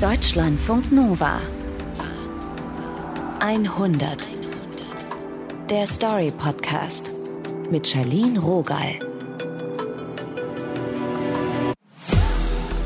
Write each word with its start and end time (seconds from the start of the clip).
Deutschlandfunk 0.00 0.92
Nova 0.92 1.40
100 3.40 4.28
Der 5.70 5.86
Story 5.86 6.30
Podcast 6.36 7.10
mit 7.70 7.86
Charlene 7.86 8.38
Rogal. 8.38 8.98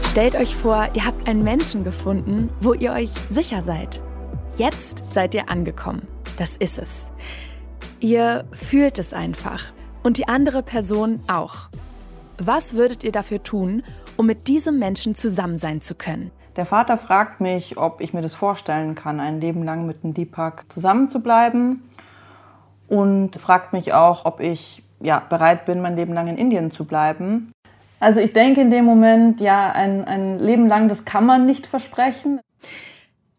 Stellt 0.06 0.36
euch 0.36 0.54
vor, 0.54 0.88
ihr 0.94 1.04
habt 1.04 1.28
einen 1.28 1.42
Menschen 1.42 1.82
gefunden, 1.82 2.48
wo 2.60 2.74
ihr 2.74 2.92
euch 2.92 3.10
sicher 3.28 3.62
seid. 3.62 4.00
Jetzt 4.56 5.02
seid 5.12 5.34
ihr 5.34 5.50
angekommen. 5.50 6.06
Das 6.36 6.56
ist 6.56 6.78
es. 6.78 7.10
Ihr 7.98 8.44
fühlt 8.52 9.00
es 9.00 9.12
einfach. 9.12 9.72
Und 10.04 10.16
die 10.16 10.28
andere 10.28 10.62
Person 10.62 11.18
auch. 11.26 11.70
Was 12.38 12.74
würdet 12.74 13.02
ihr 13.02 13.12
dafür 13.12 13.42
tun, 13.42 13.82
um 14.16 14.26
mit 14.26 14.46
diesem 14.46 14.78
Menschen 14.78 15.16
zusammen 15.16 15.56
sein 15.56 15.80
zu 15.80 15.96
können? 15.96 16.30
Der 16.56 16.66
Vater 16.66 16.98
fragt 16.98 17.40
mich, 17.40 17.78
ob 17.78 18.00
ich 18.00 18.12
mir 18.12 18.22
das 18.22 18.34
vorstellen 18.34 18.94
kann, 18.94 19.20
ein 19.20 19.40
Leben 19.40 19.62
lang 19.62 19.86
mit 19.86 20.02
dem 20.02 20.14
Deepak 20.14 20.64
zusammenzubleiben. 20.72 21.82
Und 22.88 23.36
fragt 23.36 23.72
mich 23.72 23.92
auch, 23.92 24.24
ob 24.24 24.40
ich 24.40 24.82
ja, 25.00 25.20
bereit 25.20 25.64
bin, 25.64 25.80
mein 25.80 25.96
Leben 25.96 26.12
lang 26.12 26.28
in 26.28 26.36
Indien 26.36 26.72
zu 26.72 26.84
bleiben. 26.84 27.52
Also 28.00 28.18
ich 28.18 28.32
denke 28.32 28.60
in 28.60 28.70
dem 28.70 28.84
Moment, 28.84 29.40
ja, 29.40 29.70
ein, 29.70 30.04
ein 30.04 30.38
Leben 30.38 30.66
lang, 30.66 30.88
das 30.88 31.04
kann 31.04 31.24
man 31.24 31.46
nicht 31.46 31.66
versprechen. 31.66 32.40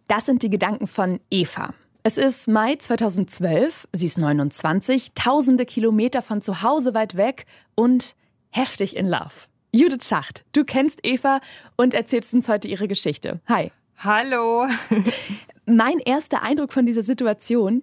Das 0.07 0.25
sind 0.25 0.43
die 0.43 0.49
Gedanken 0.49 0.87
von 0.87 1.19
Eva. 1.29 1.71
Es 2.03 2.17
ist 2.17 2.47
Mai 2.47 2.75
2012, 2.75 3.87
sie 3.93 4.07
ist 4.07 4.17
29, 4.17 5.13
tausende 5.13 5.65
Kilometer 5.65 6.21
von 6.21 6.41
zu 6.41 6.63
Hause 6.63 6.93
weit 6.93 7.15
weg 7.15 7.45
und 7.75 8.15
heftig 8.49 8.95
in 8.95 9.07
Love. 9.07 9.50
Judith 9.73 10.05
Schacht, 10.05 10.43
du 10.51 10.65
kennst 10.65 10.99
Eva 11.03 11.39
und 11.77 11.93
erzählst 11.93 12.33
uns 12.33 12.49
heute 12.49 12.67
ihre 12.67 12.89
Geschichte. 12.89 13.39
Hi. 13.47 13.71
Hallo. 13.99 14.67
mein 15.65 15.99
erster 15.99 16.43
Eindruck 16.43 16.73
von 16.73 16.85
dieser 16.85 17.03
Situation, 17.03 17.81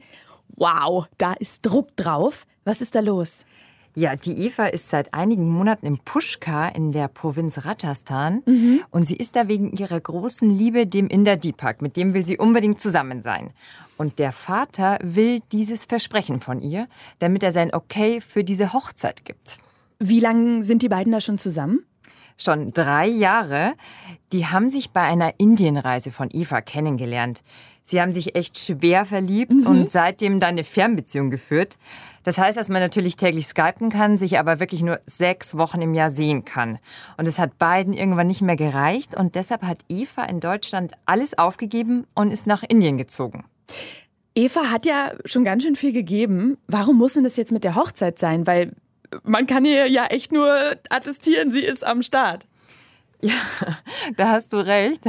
wow, 0.57 1.07
da 1.17 1.33
ist 1.33 1.65
Druck 1.65 1.97
drauf. 1.97 2.47
Was 2.65 2.83
ist 2.83 2.95
da 2.95 3.01
los? 3.01 3.47
Ja, 3.95 4.17
die 4.17 4.45
Eva 4.45 4.67
ist 4.67 4.91
seit 4.91 5.15
einigen 5.15 5.49
Monaten 5.49 5.87
im 5.87 5.99
Pushkar 5.99 6.75
in 6.75 6.93
der 6.93 7.09
Provinz 7.09 7.65
Rajasthan 7.65 8.43
mhm. 8.45 8.83
und 8.91 9.09
sie 9.09 9.17
ist 9.17 9.35
da 9.35 9.49
wegen 9.49 9.73
ihrer 9.73 9.99
großen 9.99 10.51
Liebe 10.51 10.87
dem 10.87 11.09
Inder 11.09 11.37
Deepak, 11.37 11.81
mit 11.81 11.97
dem 11.97 12.13
will 12.13 12.23
sie 12.23 12.37
unbedingt 12.37 12.81
zusammen 12.83 13.23
sein. 13.23 13.51
Und 13.97 14.19
der 14.19 14.33
Vater 14.33 14.99
will 15.03 15.41
dieses 15.53 15.87
Versprechen 15.87 16.41
von 16.41 16.61
ihr, 16.61 16.87
damit 17.19 17.43
er 17.43 17.53
sein 17.53 17.73
Okay 17.73 18.21
für 18.21 18.45
diese 18.45 18.75
Hochzeit 18.75 19.25
gibt. 19.25 19.59
Wie 20.01 20.21
lange 20.21 20.63
sind 20.63 20.83
die 20.83 20.89
beiden 20.89 21.13
da 21.13 21.21
schon 21.21 21.39
zusammen? 21.39 21.85
Schon 22.37 22.73
drei 22.73 23.09
Jahre. 23.09 23.75
Die 24.33 24.47
haben 24.47 24.71
sich 24.71 24.91
bei 24.91 25.01
einer 25.01 25.35
Indienreise 25.39 26.13
von 26.13 26.29
Eva 26.31 26.61
kennengelernt. 26.61 27.43
Sie 27.83 28.01
haben 28.01 28.13
sich 28.13 28.37
echt 28.37 28.59
schwer 28.59 29.05
verliebt 29.05 29.51
mhm. 29.51 29.67
und 29.67 29.91
seitdem 29.91 30.39
dann 30.39 30.51
eine 30.51 30.63
Fernbeziehung 30.63 31.31
geführt. 31.31 31.79
Das 32.23 32.39
heißt, 32.39 32.57
dass 32.57 32.69
man 32.69 32.81
natürlich 32.81 33.17
täglich 33.17 33.49
skypen 33.49 33.91
kann, 33.91 34.19
sich 34.19 34.39
aber 34.39 34.61
wirklich 34.61 34.83
nur 34.83 35.01
sechs 35.07 35.57
Wochen 35.57 35.83
im 35.83 35.95
Jahr 35.95 36.11
sehen 36.11 36.45
kann. 36.45 36.79
Und 37.17 37.27
es 37.27 37.41
hat 37.41 37.59
beiden 37.59 37.93
irgendwann 37.93 38.29
nicht 38.29 38.43
mehr 38.43 38.57
gereicht 38.57 39.17
und 39.17 39.35
deshalb 39.35 39.63
hat 39.63 39.79
Eva 39.89 40.25
in 40.25 40.39
Deutschland 40.39 40.93
alles 41.07 41.39
aufgegeben 41.39 42.07
und 42.15 42.31
ist 42.31 42.47
nach 42.47 42.63
Indien 42.63 42.99
gezogen. 42.99 43.45
Eva 44.37 44.71
hat 44.71 44.87
ja 44.87 45.13
schon 45.25 45.43
ganz 45.43 45.65
schön 45.65 45.75
viel 45.75 45.93
gegeben. 45.93 46.59
Warum 46.69 46.99
muss 46.99 47.15
denn 47.15 47.25
das 47.25 47.37
jetzt 47.37 47.51
mit 47.51 47.65
der 47.65 47.75
Hochzeit 47.75 48.21
sein? 48.21 48.47
Weil 48.47 48.75
man 49.23 49.47
kann 49.47 49.65
ihr 49.65 49.87
ja 49.87 50.07
echt 50.07 50.33
nur 50.33 50.77
attestieren, 50.91 51.51
sie 51.51 51.65
ist 51.65 51.85
am 51.85 52.03
Start. 52.03 52.47
Ja, 53.21 53.35
da 54.17 54.29
hast 54.29 54.53
du 54.53 54.59
recht. 54.65 55.05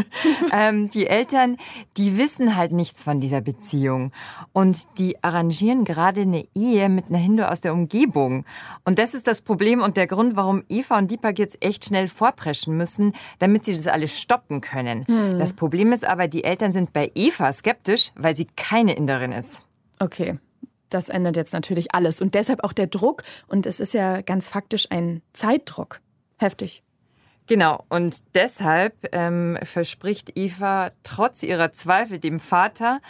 ähm, 0.52 0.88
die 0.88 1.06
Eltern, 1.06 1.58
die 1.96 2.18
wissen 2.18 2.56
halt 2.56 2.72
nichts 2.72 3.04
von 3.04 3.20
dieser 3.20 3.40
Beziehung. 3.40 4.10
Und 4.52 4.98
die 4.98 5.22
arrangieren 5.22 5.84
gerade 5.84 6.22
eine 6.22 6.44
Ehe 6.54 6.88
mit 6.88 7.06
einer 7.08 7.18
Hindu 7.18 7.44
aus 7.44 7.60
der 7.60 7.72
Umgebung. 7.72 8.44
Und 8.84 8.98
das 8.98 9.14
ist 9.14 9.28
das 9.28 9.42
Problem 9.42 9.80
und 9.80 9.96
der 9.96 10.08
Grund, 10.08 10.34
warum 10.34 10.64
Eva 10.68 10.98
und 10.98 11.10
Deepak 11.10 11.38
jetzt 11.38 11.62
echt 11.62 11.84
schnell 11.84 12.08
vorpreschen 12.08 12.76
müssen, 12.76 13.12
damit 13.38 13.64
sie 13.64 13.72
das 13.72 13.86
alles 13.86 14.20
stoppen 14.20 14.60
können. 14.60 15.06
Hm. 15.06 15.38
Das 15.38 15.52
Problem 15.52 15.92
ist 15.92 16.04
aber, 16.04 16.26
die 16.26 16.42
Eltern 16.42 16.72
sind 16.72 16.92
bei 16.92 17.12
Eva 17.14 17.52
skeptisch, 17.52 18.10
weil 18.16 18.34
sie 18.34 18.48
keine 18.56 18.94
Inderin 18.94 19.30
ist. 19.30 19.62
Okay. 20.00 20.38
Das 20.94 21.08
ändert 21.08 21.36
jetzt 21.36 21.52
natürlich 21.52 21.94
alles. 21.94 22.20
Und 22.20 22.34
deshalb 22.34 22.64
auch 22.64 22.72
der 22.72 22.86
Druck. 22.86 23.22
Und 23.46 23.66
es 23.66 23.80
ist 23.80 23.94
ja 23.94 24.20
ganz 24.20 24.48
faktisch 24.48 24.88
ein 24.90 25.22
Zeitdruck. 25.32 26.00
Heftig. 26.38 26.82
Genau, 27.46 27.84
und 27.88 28.22
deshalb 28.34 29.08
ähm, 29.12 29.58
verspricht 29.62 30.36
Eva 30.36 30.92
trotz 31.02 31.42
ihrer 31.42 31.72
Zweifel 31.72 32.18
dem 32.18 32.38
Vater, 32.38 33.00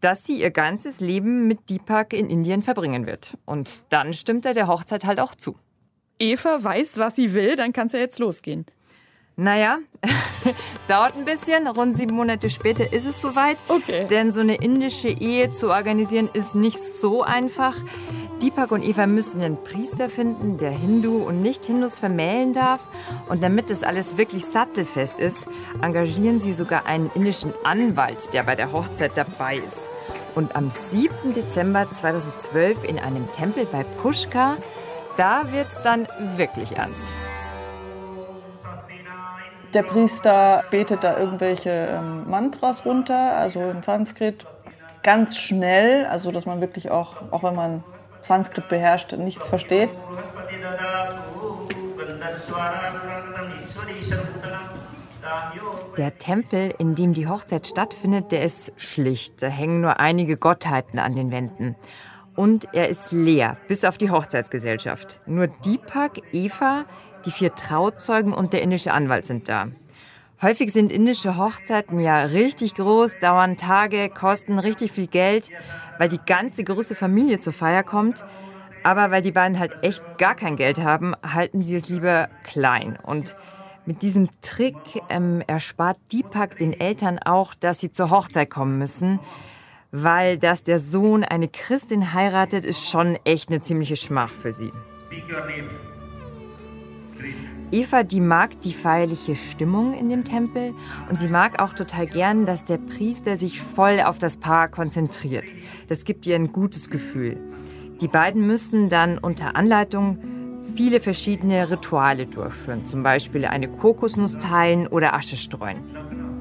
dass 0.00 0.24
sie 0.24 0.40
ihr 0.40 0.50
ganzes 0.50 1.00
Leben 1.00 1.46
mit 1.48 1.70
Deepak 1.70 2.12
in 2.12 2.28
Indien 2.28 2.62
verbringen 2.62 3.06
wird. 3.06 3.36
Und 3.46 3.82
dann 3.88 4.12
stimmt 4.12 4.46
er 4.46 4.54
der 4.54 4.68
Hochzeit 4.68 5.04
halt 5.04 5.20
auch 5.20 5.34
zu. 5.34 5.56
Eva 6.18 6.62
weiß, 6.62 6.98
was 6.98 7.16
sie 7.16 7.34
will, 7.34 7.56
dann 7.56 7.72
kann 7.72 7.86
es 7.86 7.92
ja 7.92 7.98
jetzt 7.98 8.18
losgehen. 8.18 8.66
Naja, 9.40 9.78
dauert 10.88 11.16
ein 11.16 11.24
bisschen. 11.24 11.68
Rund 11.68 11.96
sieben 11.96 12.16
Monate 12.16 12.50
später 12.50 12.92
ist 12.92 13.06
es 13.06 13.22
soweit. 13.22 13.56
Okay. 13.68 14.08
Denn 14.10 14.32
so 14.32 14.40
eine 14.40 14.56
indische 14.56 15.10
Ehe 15.10 15.52
zu 15.52 15.70
organisieren 15.70 16.28
ist 16.32 16.56
nicht 16.56 16.76
so 16.76 17.22
einfach. 17.22 17.76
Deepak 18.42 18.72
und 18.72 18.82
Eva 18.82 19.06
müssen 19.06 19.40
einen 19.40 19.62
Priester 19.62 20.10
finden, 20.10 20.58
der 20.58 20.72
Hindu 20.72 21.18
und 21.18 21.40
Nicht-Hindus 21.40 22.00
vermählen 22.00 22.52
darf. 22.52 22.80
Und 23.28 23.40
damit 23.40 23.70
das 23.70 23.84
alles 23.84 24.18
wirklich 24.18 24.44
sattelfest 24.44 25.20
ist, 25.20 25.46
engagieren 25.82 26.40
sie 26.40 26.52
sogar 26.52 26.86
einen 26.86 27.08
indischen 27.14 27.52
Anwalt, 27.62 28.34
der 28.34 28.42
bei 28.42 28.56
der 28.56 28.72
Hochzeit 28.72 29.12
dabei 29.14 29.58
ist. 29.58 29.88
Und 30.34 30.56
am 30.56 30.72
7. 30.90 31.32
Dezember 31.32 31.88
2012 31.88 32.82
in 32.82 32.98
einem 32.98 33.30
Tempel 33.30 33.66
bei 33.66 33.84
Pushkar, 34.02 34.56
da 35.16 35.52
wird's 35.52 35.80
dann 35.82 36.08
wirklich 36.36 36.72
ernst 36.72 37.04
der 39.78 39.84
Priester 39.84 40.64
betet 40.72 41.04
da 41.04 41.16
irgendwelche 41.16 41.70
ähm, 41.70 42.28
Mantras 42.28 42.84
runter, 42.84 43.36
also 43.36 43.60
in 43.70 43.80
Sanskrit, 43.84 44.44
ganz 45.04 45.36
schnell, 45.36 46.04
also 46.06 46.32
dass 46.32 46.46
man 46.46 46.60
wirklich 46.60 46.90
auch, 46.90 47.30
auch 47.30 47.44
wenn 47.44 47.54
man 47.54 47.84
Sanskrit 48.22 48.68
beherrscht, 48.68 49.12
nichts 49.12 49.46
versteht. 49.46 49.90
Der 55.96 56.18
Tempel, 56.18 56.74
in 56.78 56.96
dem 56.96 57.14
die 57.14 57.28
Hochzeit 57.28 57.68
stattfindet, 57.68 58.32
der 58.32 58.42
ist 58.42 58.72
schlicht. 58.76 59.40
Da 59.42 59.46
hängen 59.46 59.80
nur 59.80 60.00
einige 60.00 60.36
Gottheiten 60.36 60.98
an 60.98 61.14
den 61.14 61.30
Wänden. 61.30 61.76
Und 62.34 62.66
er 62.72 62.88
ist 62.88 63.12
leer, 63.12 63.56
bis 63.68 63.84
auf 63.84 63.96
die 63.96 64.10
Hochzeitsgesellschaft. 64.10 65.20
Nur 65.26 65.46
Deepak, 65.46 66.20
Eva, 66.32 66.84
die 67.24 67.30
vier 67.30 67.54
Trauzeugen 67.54 68.32
und 68.32 68.52
der 68.52 68.62
indische 68.62 68.92
Anwalt 68.92 69.24
sind 69.24 69.48
da. 69.48 69.68
Häufig 70.40 70.72
sind 70.72 70.92
indische 70.92 71.36
Hochzeiten 71.36 71.98
ja 71.98 72.22
richtig 72.22 72.76
groß, 72.76 73.18
dauern 73.18 73.56
Tage, 73.56 74.08
kosten 74.08 74.60
richtig 74.60 74.92
viel 74.92 75.08
Geld, 75.08 75.50
weil 75.98 76.08
die 76.08 76.20
ganze 76.24 76.62
große 76.62 76.94
Familie 76.94 77.40
zur 77.40 77.52
Feier 77.52 77.82
kommt. 77.82 78.24
Aber 78.84 79.10
weil 79.10 79.22
die 79.22 79.32
beiden 79.32 79.58
halt 79.58 79.82
echt 79.82 80.04
gar 80.18 80.36
kein 80.36 80.54
Geld 80.54 80.78
haben, 80.78 81.14
halten 81.22 81.62
sie 81.62 81.76
es 81.76 81.88
lieber 81.88 82.28
klein. 82.44 82.96
Und 83.02 83.34
mit 83.84 84.02
diesem 84.02 84.28
Trick 84.40 84.76
ähm, 85.08 85.42
erspart 85.46 85.98
Deepak 86.12 86.56
den 86.58 86.78
Eltern 86.78 87.18
auch, 87.18 87.54
dass 87.54 87.80
sie 87.80 87.90
zur 87.90 88.10
Hochzeit 88.10 88.48
kommen 88.48 88.78
müssen. 88.78 89.18
Weil 89.90 90.38
dass 90.38 90.62
der 90.62 90.78
Sohn 90.78 91.24
eine 91.24 91.48
Christin 91.48 92.12
heiratet, 92.12 92.64
ist 92.64 92.88
schon 92.88 93.18
echt 93.24 93.48
eine 93.48 93.60
ziemliche 93.60 93.96
Schmach 93.96 94.30
für 94.30 94.52
sie. 94.52 94.70
Eva, 97.70 98.02
die 98.02 98.20
mag 98.20 98.62
die 98.62 98.72
feierliche 98.72 99.36
Stimmung 99.36 99.92
in 99.92 100.08
dem 100.08 100.24
Tempel 100.24 100.72
und 101.10 101.18
sie 101.18 101.28
mag 101.28 101.60
auch 101.60 101.74
total 101.74 102.06
gern, 102.06 102.46
dass 102.46 102.64
der 102.64 102.78
Priester 102.78 103.36
sich 103.36 103.60
voll 103.60 104.00
auf 104.00 104.18
das 104.18 104.38
Paar 104.38 104.68
konzentriert. 104.68 105.52
Das 105.86 106.04
gibt 106.04 106.26
ihr 106.26 106.34
ein 106.34 106.52
gutes 106.52 106.88
Gefühl. 106.88 107.36
Die 108.00 108.08
beiden 108.08 108.46
müssen 108.46 108.88
dann 108.88 109.18
unter 109.18 109.54
Anleitung 109.54 110.18
viele 110.76 110.98
verschiedene 110.98 111.70
Rituale 111.70 112.26
durchführen, 112.26 112.86
zum 112.86 113.02
Beispiel 113.02 113.44
eine 113.44 113.68
Kokosnuss 113.68 114.38
teilen 114.38 114.86
oder 114.86 115.12
Asche 115.12 115.36
streuen. 115.36 115.82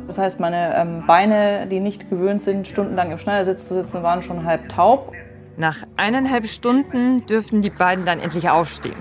Das 0.07 0.17
heißt, 0.17 0.39
meine 0.39 0.77
ähm, 0.77 1.03
Beine, 1.05 1.67
die 1.67 1.81
nicht 1.81 2.09
gewöhnt 2.09 2.41
sind, 2.41 2.67
stundenlang 2.67 3.11
im 3.11 3.17
Schneidersitz 3.17 3.67
zu 3.67 3.73
sitzen, 3.73 4.01
waren 4.01 4.23
schon 4.23 4.45
halb 4.45 4.69
taub. 4.69 5.11
Nach 5.57 5.83
eineinhalb 5.97 6.47
Stunden 6.47 7.25
dürfen 7.25 7.61
die 7.61 7.69
beiden 7.69 8.05
dann 8.05 8.21
endlich 8.21 8.49
aufstehen. 8.49 8.95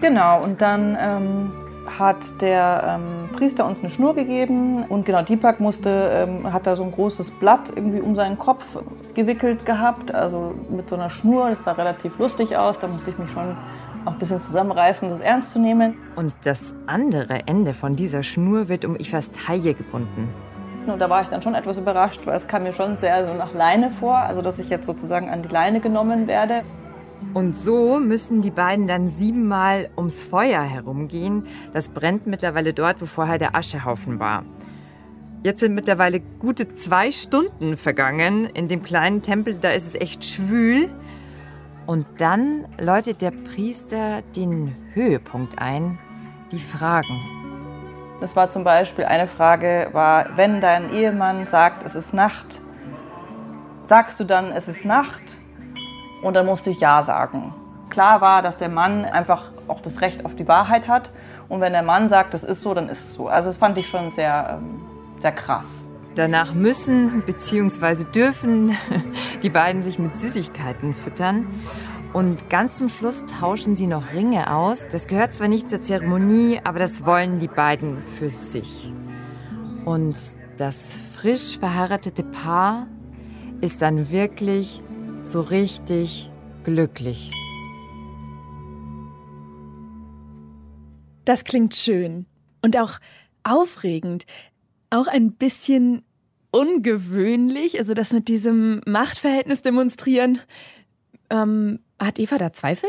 Genau, 0.00 0.42
und 0.42 0.60
dann 0.60 0.96
ähm, 1.00 1.52
hat 1.98 2.40
der 2.40 2.98
ähm, 3.00 3.36
Priester 3.36 3.66
uns 3.66 3.80
eine 3.80 3.90
Schnur 3.90 4.14
gegeben 4.14 4.84
und 4.84 5.04
genau, 5.04 5.22
Deepak 5.22 5.58
musste, 5.60 5.90
ähm, 6.12 6.52
hat 6.52 6.66
da 6.66 6.76
so 6.76 6.84
ein 6.84 6.92
großes 6.92 7.32
Blatt 7.32 7.72
irgendwie 7.74 8.00
um 8.00 8.14
seinen 8.14 8.38
Kopf 8.38 8.64
gewickelt 9.14 9.66
gehabt, 9.66 10.14
also 10.14 10.54
mit 10.70 10.88
so 10.88 10.96
einer 10.96 11.10
Schnur, 11.10 11.50
das 11.50 11.64
sah 11.64 11.72
relativ 11.72 12.18
lustig 12.18 12.56
aus, 12.56 12.78
da 12.78 12.86
musste 12.86 13.10
ich 13.10 13.18
mich 13.18 13.30
schon 13.30 13.56
auch 14.04 14.12
ein 14.12 14.18
bisschen 14.18 14.40
zusammenreißen, 14.40 15.08
das 15.08 15.20
ernst 15.20 15.50
zu 15.50 15.58
nehmen. 15.58 15.96
Und 16.14 16.32
das 16.44 16.74
andere 16.86 17.40
Ende 17.46 17.72
von 17.72 17.96
dieser 17.96 18.22
Schnur 18.22 18.68
wird 18.68 18.84
um 18.84 18.96
Ivas 18.96 19.30
Taille 19.32 19.74
gebunden. 19.74 20.28
und 20.86 21.00
da 21.00 21.10
war 21.10 21.22
ich 21.22 21.28
dann 21.28 21.42
schon 21.42 21.54
etwas 21.54 21.76
überrascht, 21.78 22.26
weil 22.26 22.36
es 22.36 22.46
kam 22.46 22.62
mir 22.62 22.72
schon 22.72 22.96
sehr 22.96 23.26
so 23.26 23.34
nach 23.34 23.52
Leine 23.52 23.90
vor, 23.90 24.16
also 24.16 24.42
dass 24.42 24.58
ich 24.58 24.68
jetzt 24.68 24.86
sozusagen 24.86 25.28
an 25.28 25.42
die 25.42 25.48
Leine 25.48 25.80
genommen 25.80 26.28
werde. 26.28 26.62
Und 27.34 27.56
so 27.56 27.98
müssen 27.98 28.42
die 28.42 28.50
beiden 28.50 28.86
dann 28.86 29.10
siebenmal 29.10 29.90
ums 29.96 30.22
Feuer 30.22 30.62
herumgehen. 30.62 31.46
Das 31.72 31.88
brennt 31.88 32.26
mittlerweile 32.26 32.72
dort, 32.72 33.00
wo 33.00 33.06
vorher 33.06 33.38
der 33.38 33.54
Aschehaufen 33.54 34.18
war. 34.18 34.44
Jetzt 35.44 35.60
sind 35.60 35.74
mittlerweile 35.74 36.20
gute 36.20 36.74
zwei 36.74 37.12
Stunden 37.12 37.76
vergangen. 37.76 38.46
In 38.46 38.68
dem 38.68 38.82
kleinen 38.82 39.22
Tempel, 39.22 39.54
da 39.54 39.70
ist 39.70 39.86
es 39.86 39.94
echt 39.94 40.24
schwül. 40.24 40.88
Und 41.86 42.06
dann 42.18 42.66
läutet 42.78 43.22
der 43.22 43.30
Priester 43.30 44.22
den 44.36 44.74
Höhepunkt 44.92 45.58
ein, 45.58 45.98
die 46.52 46.60
Fragen. 46.60 47.38
Das 48.20 48.36
war 48.36 48.50
zum 48.50 48.62
Beispiel 48.62 49.04
eine 49.06 49.26
Frage, 49.26 49.88
war, 49.92 50.36
wenn 50.36 50.60
dein 50.60 50.92
Ehemann 50.92 51.46
sagt, 51.46 51.86
es 51.86 51.94
ist 51.94 52.12
Nacht, 52.12 52.60
sagst 53.84 54.18
du 54.20 54.24
dann, 54.24 54.50
es 54.50 54.68
ist 54.68 54.84
Nacht? 54.84 55.37
Und 56.22 56.34
dann 56.34 56.46
musste 56.46 56.70
ich 56.70 56.80
Ja 56.80 57.04
sagen. 57.04 57.54
Klar 57.90 58.20
war, 58.20 58.42
dass 58.42 58.58
der 58.58 58.68
Mann 58.68 59.04
einfach 59.04 59.50
auch 59.66 59.80
das 59.80 60.00
Recht 60.00 60.24
auf 60.24 60.34
die 60.34 60.46
Wahrheit 60.46 60.88
hat. 60.88 61.10
Und 61.48 61.60
wenn 61.60 61.72
der 61.72 61.82
Mann 61.82 62.08
sagt, 62.08 62.34
es 62.34 62.44
ist 62.44 62.60
so, 62.60 62.74
dann 62.74 62.88
ist 62.88 63.04
es 63.04 63.14
so. 63.14 63.28
Also 63.28 63.48
das 63.48 63.56
fand 63.56 63.78
ich 63.78 63.88
schon 63.88 64.10
sehr, 64.10 64.58
ähm, 64.60 64.80
sehr 65.20 65.32
krass. 65.32 65.86
Danach 66.14 66.52
müssen 66.52 67.22
bzw. 67.22 68.04
dürfen 68.04 68.76
die 69.42 69.50
beiden 69.50 69.82
sich 69.82 69.98
mit 69.98 70.16
Süßigkeiten 70.16 70.94
füttern. 70.94 71.46
Und 72.12 72.48
ganz 72.50 72.76
zum 72.76 72.88
Schluss 72.88 73.24
tauschen 73.26 73.76
sie 73.76 73.86
noch 73.86 74.12
Ringe 74.14 74.52
aus. 74.52 74.88
Das 74.88 75.06
gehört 75.06 75.34
zwar 75.34 75.48
nicht 75.48 75.68
zur 75.68 75.82
Zeremonie, 75.82 76.60
aber 76.64 76.78
das 76.78 77.04
wollen 77.06 77.38
die 77.38 77.48
beiden 77.48 78.02
für 78.02 78.30
sich. 78.30 78.92
Und 79.84 80.16
das 80.56 80.98
frisch 81.14 81.58
verheiratete 81.58 82.22
Paar 82.22 82.86
ist 83.60 83.82
dann 83.82 84.10
wirklich 84.10 84.82
so 85.28 85.42
richtig 85.42 86.30
glücklich. 86.64 87.30
Das 91.24 91.44
klingt 91.44 91.74
schön 91.74 92.24
und 92.62 92.78
auch 92.78 92.98
aufregend, 93.44 94.24
auch 94.88 95.06
ein 95.06 95.32
bisschen 95.32 96.02
ungewöhnlich, 96.50 97.78
also 97.78 97.92
das 97.92 98.14
mit 98.14 98.28
diesem 98.28 98.80
Machtverhältnis 98.86 99.60
demonstrieren. 99.60 100.40
Ähm, 101.28 101.80
hat 102.00 102.18
Eva 102.18 102.38
da 102.38 102.54
Zweifel? 102.54 102.88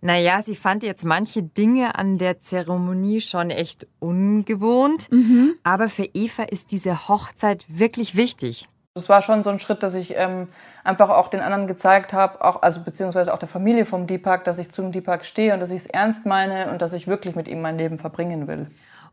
Naja, 0.00 0.40
sie 0.42 0.54
fand 0.54 0.82
jetzt 0.82 1.04
manche 1.04 1.42
Dinge 1.42 1.96
an 1.96 2.16
der 2.16 2.40
Zeremonie 2.40 3.20
schon 3.20 3.50
echt 3.50 3.86
ungewohnt. 3.98 5.12
Mhm. 5.12 5.56
Aber 5.62 5.90
für 5.90 6.08
Eva 6.14 6.44
ist 6.44 6.72
diese 6.72 7.08
Hochzeit 7.08 7.66
wirklich 7.68 8.16
wichtig. 8.16 8.70
Es 8.94 9.08
war 9.08 9.22
schon 9.22 9.44
so 9.44 9.50
ein 9.50 9.60
Schritt, 9.60 9.84
dass 9.84 9.94
ich 9.94 10.16
ähm, 10.16 10.48
einfach 10.82 11.10
auch 11.10 11.28
den 11.28 11.40
anderen 11.40 11.68
gezeigt 11.68 12.12
habe, 12.12 12.44
auch, 12.44 12.62
also 12.62 12.80
beziehungsweise 12.82 13.32
auch 13.32 13.38
der 13.38 13.48
Familie 13.48 13.86
vom 13.86 14.08
Deepak, 14.08 14.42
dass 14.42 14.58
ich 14.58 14.72
zum 14.72 14.90
Deepak 14.90 15.24
stehe 15.24 15.54
und 15.54 15.60
dass 15.60 15.70
ich 15.70 15.82
es 15.82 15.86
ernst 15.86 16.26
meine 16.26 16.70
und 16.72 16.82
dass 16.82 16.92
ich 16.92 17.06
wirklich 17.06 17.36
mit 17.36 17.46
ihm 17.46 17.60
mein 17.62 17.78
Leben 17.78 17.98
verbringen 17.98 18.48
will. 18.48 18.66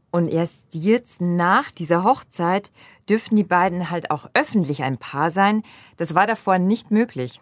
Und 0.10 0.30
erst 0.30 0.74
jetzt 0.74 1.22
nach 1.22 1.70
dieser 1.70 2.04
Hochzeit 2.04 2.72
dürften 3.08 3.36
die 3.36 3.44
beiden 3.44 3.92
halt 3.92 4.10
auch 4.10 4.28
öffentlich 4.34 4.82
ein 4.82 4.98
Paar 4.98 5.30
sein. 5.30 5.62
Das 5.98 6.16
war 6.16 6.26
davor 6.26 6.58
nicht 6.58 6.90
möglich. 6.90 7.42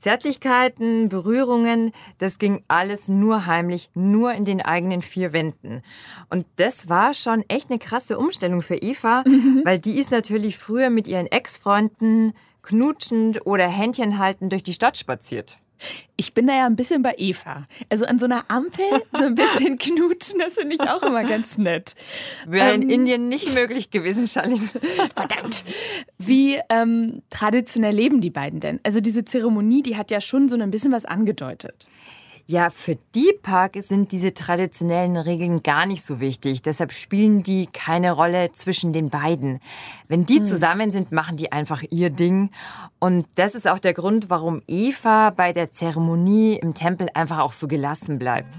Zärtlichkeiten, 0.00 1.08
Berührungen, 1.08 1.92
das 2.18 2.38
ging 2.38 2.64
alles 2.66 3.06
nur 3.06 3.46
heimlich, 3.46 3.90
nur 3.94 4.32
in 4.32 4.44
den 4.44 4.60
eigenen 4.60 5.02
vier 5.02 5.32
Wänden. 5.32 5.82
Und 6.28 6.46
das 6.56 6.88
war 6.88 7.14
schon 7.14 7.44
echt 7.48 7.70
eine 7.70 7.78
krasse 7.78 8.18
Umstellung 8.18 8.62
für 8.62 8.76
Eva, 8.76 9.22
weil 9.64 9.78
die 9.78 9.98
ist 9.98 10.10
natürlich 10.10 10.58
früher 10.58 10.90
mit 10.90 11.06
ihren 11.06 11.26
Ex-Freunden 11.26 12.32
knutschend 12.62 13.46
oder 13.46 13.68
Händchen 13.68 14.18
haltend 14.18 14.52
durch 14.52 14.62
die 14.62 14.74
Stadt 14.74 14.96
spaziert. 14.96 15.59
Ich 16.16 16.34
bin 16.34 16.46
da 16.46 16.54
ja 16.54 16.66
ein 16.66 16.76
bisschen 16.76 17.02
bei 17.02 17.14
Eva. 17.16 17.66
Also 17.88 18.04
an 18.04 18.18
so 18.18 18.26
einer 18.26 18.44
Ampel 18.48 18.84
so 19.12 19.24
ein 19.24 19.34
bisschen 19.34 19.78
knutschen, 19.78 20.38
das 20.38 20.54
finde 20.54 20.76
ich 20.76 20.82
auch 20.82 21.02
immer 21.02 21.24
ganz 21.24 21.58
nett. 21.58 21.94
Wäre 22.46 22.74
in 22.74 22.82
Ähm, 22.82 22.90
Indien 22.90 23.28
nicht 23.28 23.54
möglich 23.54 23.90
gewesen, 23.90 24.26
Charlene. 24.26 24.60
Verdammt. 25.16 25.64
Wie 26.18 26.58
ähm, 26.68 27.22
traditionell 27.30 27.94
leben 27.94 28.20
die 28.20 28.30
beiden 28.30 28.60
denn? 28.60 28.80
Also 28.82 29.00
diese 29.00 29.24
Zeremonie, 29.24 29.82
die 29.82 29.96
hat 29.96 30.10
ja 30.10 30.20
schon 30.20 30.48
so 30.48 30.56
ein 30.56 30.70
bisschen 30.70 30.92
was 30.92 31.04
angedeutet. 31.04 31.86
Ja, 32.46 32.70
für 32.70 32.96
Deepak 33.14 33.76
sind 33.80 34.12
diese 34.12 34.34
traditionellen 34.34 35.16
Regeln 35.16 35.62
gar 35.62 35.86
nicht 35.86 36.04
so 36.04 36.20
wichtig. 36.20 36.62
Deshalb 36.62 36.92
spielen 36.92 37.42
die 37.42 37.66
keine 37.66 38.12
Rolle 38.12 38.52
zwischen 38.52 38.92
den 38.92 39.10
beiden. 39.10 39.60
Wenn 40.08 40.26
die 40.26 40.42
zusammen 40.42 40.90
sind, 40.90 41.12
machen 41.12 41.36
die 41.36 41.52
einfach 41.52 41.82
ihr 41.90 42.10
Ding. 42.10 42.50
Und 42.98 43.26
das 43.36 43.54
ist 43.54 43.68
auch 43.68 43.78
der 43.78 43.94
Grund, 43.94 44.30
warum 44.30 44.62
Eva 44.66 45.30
bei 45.30 45.52
der 45.52 45.70
Zeremonie 45.70 46.54
im 46.54 46.74
Tempel 46.74 47.08
einfach 47.14 47.38
auch 47.38 47.52
so 47.52 47.68
gelassen 47.68 48.18
bleibt. 48.18 48.58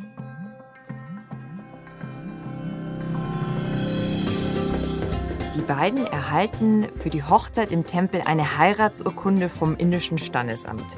Die 5.55 5.61
beiden 5.61 6.07
erhalten 6.07 6.87
für 6.95 7.09
die 7.09 7.23
Hochzeit 7.23 7.71
im 7.71 7.85
Tempel 7.85 8.21
eine 8.25 8.57
Heiratsurkunde 8.57 9.49
vom 9.49 9.75
indischen 9.75 10.17
Standesamt. 10.17 10.97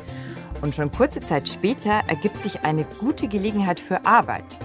Und 0.63 0.74
schon 0.74 0.94
kurze 0.94 1.19
Zeit 1.19 1.50
später 1.50 2.04
ergibt 2.07 2.42
sich 2.42 2.62
eine 2.62 2.86
gute 2.86 3.27
Gelegenheit 3.27 3.81
für 3.81 4.06
Arbeit. 4.06 4.57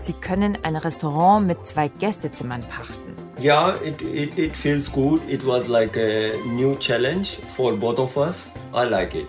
Sie 0.00 0.14
können 0.14 0.56
ein 0.62 0.76
Restaurant 0.76 1.46
mit 1.46 1.66
zwei 1.66 1.88
Gästezimmern 1.88 2.62
pachten. 2.62 3.12
Yeah, 3.38 3.74
it, 3.84 4.00
it, 4.00 4.38
it 4.38 4.56
feels 4.56 4.90
good. 4.90 5.20
It 5.28 5.46
was 5.46 5.68
like 5.68 5.94
a 5.98 6.30
new 6.46 6.74
challenge 6.76 7.38
for 7.48 7.76
both 7.76 7.98
of 7.98 8.16
us. 8.16 8.50
I 8.74 8.88
like 8.88 9.14
it. 9.14 9.26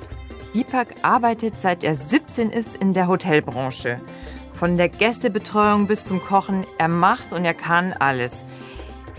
Deepak 0.56 0.88
arbeitet 1.02 1.60
seit 1.60 1.84
er 1.84 1.94
17 1.94 2.52
ist 2.52 2.78
in 2.78 2.94
der 2.94 3.10
Hotelbranche. 3.10 4.00
Von 4.54 4.78
der 4.78 4.88
Gästebetreuung 4.88 5.88
bis 5.88 6.06
zum 6.06 6.24
Kochen, 6.24 6.66
er 6.78 6.88
macht 6.88 7.34
und 7.34 7.44
er 7.44 7.54
kann 7.54 7.92
alles. 7.92 8.46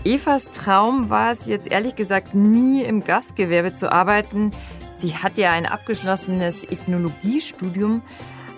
Evas 0.05 0.49
Traum 0.49 1.11
war 1.11 1.31
es 1.31 1.45
jetzt 1.45 1.71
ehrlich 1.71 1.95
gesagt 1.95 2.33
nie 2.33 2.81
im 2.83 3.03
Gastgewerbe 3.03 3.75
zu 3.75 3.91
arbeiten. 3.91 4.51
Sie 4.97 5.15
hat 5.15 5.37
ja 5.37 5.51
ein 5.51 5.65
abgeschlossenes 5.65 6.63
Ethnologiestudium, 6.63 8.01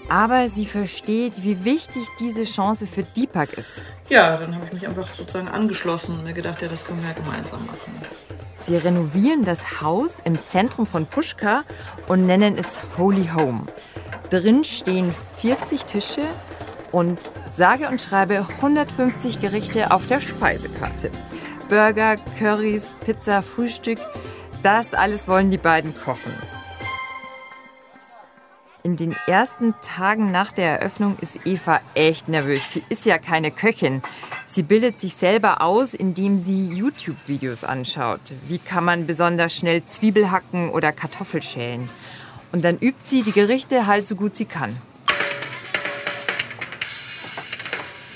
aber 0.09 0.49
sie 0.49 0.65
versteht, 0.65 1.43
wie 1.43 1.65
wichtig 1.65 2.07
diese 2.19 2.43
Chance 2.43 2.87
für 2.87 3.03
Deepak 3.03 3.53
ist. 3.53 3.81
Ja, 4.09 4.37
dann 4.37 4.55
habe 4.55 4.65
ich 4.65 4.73
mich 4.73 4.87
einfach 4.87 5.13
sozusagen 5.13 5.47
angeschlossen 5.47 6.17
und 6.17 6.23
mir 6.23 6.33
gedacht, 6.33 6.61
ja, 6.61 6.67
das 6.67 6.85
können 6.85 7.01
wir 7.01 7.09
ja 7.09 7.15
gemeinsam 7.15 7.65
machen. 7.65 7.91
Sie 8.63 8.75
renovieren 8.75 9.45
das 9.45 9.81
Haus 9.81 10.17
im 10.25 10.37
Zentrum 10.47 10.85
von 10.85 11.05
Pushkar 11.05 11.63
und 12.07 12.25
nennen 12.25 12.57
es 12.57 12.79
Holy 12.97 13.29
Home. 13.33 13.65
Drin 14.29 14.63
stehen 14.63 15.13
40 15.39 15.85
Tische 15.85 16.23
und 16.91 17.19
sage 17.49 17.87
und 17.87 18.01
schreibe 18.01 18.45
150 18.47 19.39
Gerichte 19.39 19.91
auf 19.91 20.07
der 20.07 20.19
Speisekarte. 20.19 21.11
Burger, 21.69 22.17
Currys, 22.39 22.95
Pizza, 23.05 23.41
Frühstück, 23.41 23.99
das 24.67 24.93
alles 24.93 25.29
wollen 25.29 25.49
die 25.49 25.57
beiden 25.57 25.95
kochen. 25.95 26.33
In 28.83 28.97
den 28.97 29.15
ersten 29.25 29.73
Tagen 29.81 30.29
nach 30.31 30.51
der 30.51 30.79
Eröffnung 30.79 31.17
ist 31.21 31.39
Eva 31.45 31.79
echt 31.93 32.27
nervös. 32.27 32.73
Sie 32.73 32.83
ist 32.89 33.05
ja 33.05 33.17
keine 33.17 33.51
Köchin. 33.51 34.03
Sie 34.45 34.63
bildet 34.63 34.99
sich 34.99 35.13
selber 35.13 35.61
aus, 35.61 35.93
indem 35.93 36.37
sie 36.37 36.67
YouTube-Videos 36.67 37.63
anschaut. 37.63 38.19
Wie 38.49 38.59
kann 38.59 38.83
man 38.83 39.07
besonders 39.07 39.55
schnell 39.55 39.85
Zwiebel 39.85 40.31
hacken 40.31 40.69
oder 40.69 40.91
Kartoffel 40.91 41.41
schälen? 41.41 41.89
Und 42.51 42.65
dann 42.65 42.77
übt 42.77 42.99
sie 43.05 43.23
die 43.23 43.31
Gerichte 43.31 43.87
halt 43.87 44.05
so 44.05 44.15
gut 44.15 44.35
sie 44.35 44.45
kann. 44.45 44.81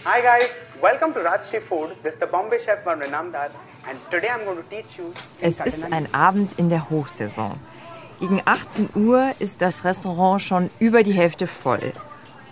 Hi 0.03 0.21
guys, 0.21 0.49
welcome 0.81 1.13
to 1.13 1.19
Rajshri 1.19 1.61
Food. 1.61 1.91
This 2.01 2.15
is 2.15 2.19
the 2.19 2.25
Bombay 2.25 2.57
chef 2.57 2.83
Varun 2.83 3.03
Namdar 3.11 3.51
and 3.87 3.99
today 4.09 4.29
I'm 4.29 4.45
going 4.45 4.57
to 4.57 4.63
teach 4.63 4.97
you 4.97 5.13
in 5.39 5.47
Es 5.47 5.59
ist 5.59 5.91
ein 5.91 6.11
Abend 6.11 6.53
in 6.57 6.69
der 6.69 6.89
Hochsaison. 6.89 7.59
Gegen 8.19 8.41
18 8.45 8.89
Uhr 8.95 9.33
ist 9.37 9.61
das 9.61 9.83
Restaurant 9.85 10.41
schon 10.41 10.71
über 10.79 11.03
die 11.03 11.11
Hälfte 11.11 11.45
voll. 11.45 11.93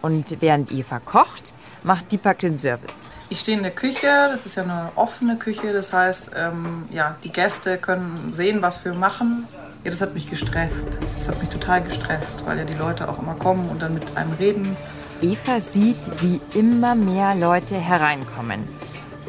Und 0.04 0.42
während 0.42 0.72
Eva 0.72 1.00
kocht, 1.00 1.56
macht 1.84 2.12
Deepak 2.12 2.38
den 2.40 2.60
Service. 2.60 3.04
Ich 3.30 3.40
stehe 3.40 3.58
in 3.58 3.64
der 3.64 3.74
Küche, 3.74 4.08
das 4.30 4.46
ist 4.46 4.56
ja 4.56 4.64
eine 4.64 4.92
offene 4.96 5.36
Küche, 5.36 5.74
das 5.74 5.92
heißt, 5.92 6.32
ähm, 6.36 6.88
ja, 6.92 7.16
die 7.24 7.32
Gäste 7.32 7.78
können 7.78 8.34
sehen, 8.34 8.62
was 8.62 8.86
wir 8.86 8.94
machen. 8.94 9.48
Ja, 9.84 9.90
das 9.90 10.02
hat 10.02 10.14
mich 10.14 10.30
gestresst. 10.30 11.00
Das 11.18 11.30
hat 11.30 11.40
mich 11.40 11.50
total 11.50 11.82
gestresst, 11.82 12.46
weil 12.46 12.60
ja 12.60 12.64
die 12.64 12.76
Leute 12.76 13.10
auch 13.10 13.20
immer 13.20 13.36
kommen 13.36 13.70
und 13.70 13.82
dann 13.82 13.96
mit 13.96 14.06
einem 14.16 14.34
reden. 14.34 14.78
Eva 15.22 15.60
sieht, 15.60 16.10
wie 16.22 16.40
immer 16.58 16.96
mehr 16.96 17.36
Leute 17.36 17.76
hereinkommen, 17.76 18.68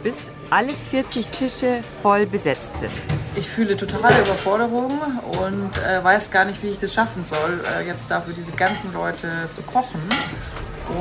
bis 0.02 0.30
alle 0.50 0.72
40 0.72 1.28
Tische 1.28 1.82
voll 2.02 2.26
besetzt 2.26 2.78
sind. 2.78 2.92
Ich 3.34 3.48
fühle 3.48 3.76
totale 3.76 4.20
Überforderung 4.20 5.00
und 5.40 5.76
äh, 5.78 6.02
weiß 6.02 6.30
gar 6.30 6.44
nicht, 6.44 6.62
wie 6.62 6.68
ich 6.68 6.78
das 6.78 6.94
schaffen 6.94 7.24
soll, 7.24 7.62
äh, 7.76 7.86
jetzt 7.86 8.10
dafür 8.10 8.34
diese 8.34 8.52
ganzen 8.52 8.92
Leute 8.92 9.48
zu 9.52 9.62
kochen. 9.62 10.00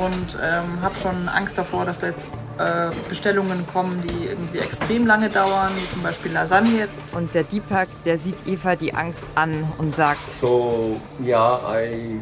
Und 0.00 0.38
ähm, 0.40 0.82
habe 0.82 0.94
schon 0.96 1.28
Angst 1.28 1.58
davor, 1.58 1.84
dass 1.84 1.98
da 1.98 2.08
jetzt 2.08 2.28
äh, 2.58 2.90
Bestellungen 3.08 3.66
kommen, 3.66 4.00
die 4.02 4.26
irgendwie 4.26 4.58
extrem 4.58 5.04
lange 5.04 5.30
dauern, 5.30 5.72
wie 5.76 5.90
zum 5.90 6.02
Beispiel 6.02 6.30
Lasagne. 6.30 6.86
Und 7.12 7.34
der 7.34 7.42
Deepak, 7.42 7.88
der 8.04 8.18
sieht 8.18 8.36
Eva 8.46 8.76
die 8.76 8.94
Angst 8.94 9.22
an 9.34 9.64
und 9.78 9.94
sagt: 9.96 10.30
So, 10.30 11.00
ja, 11.24 11.58
yeah, 11.58 11.80
I, 11.80 12.20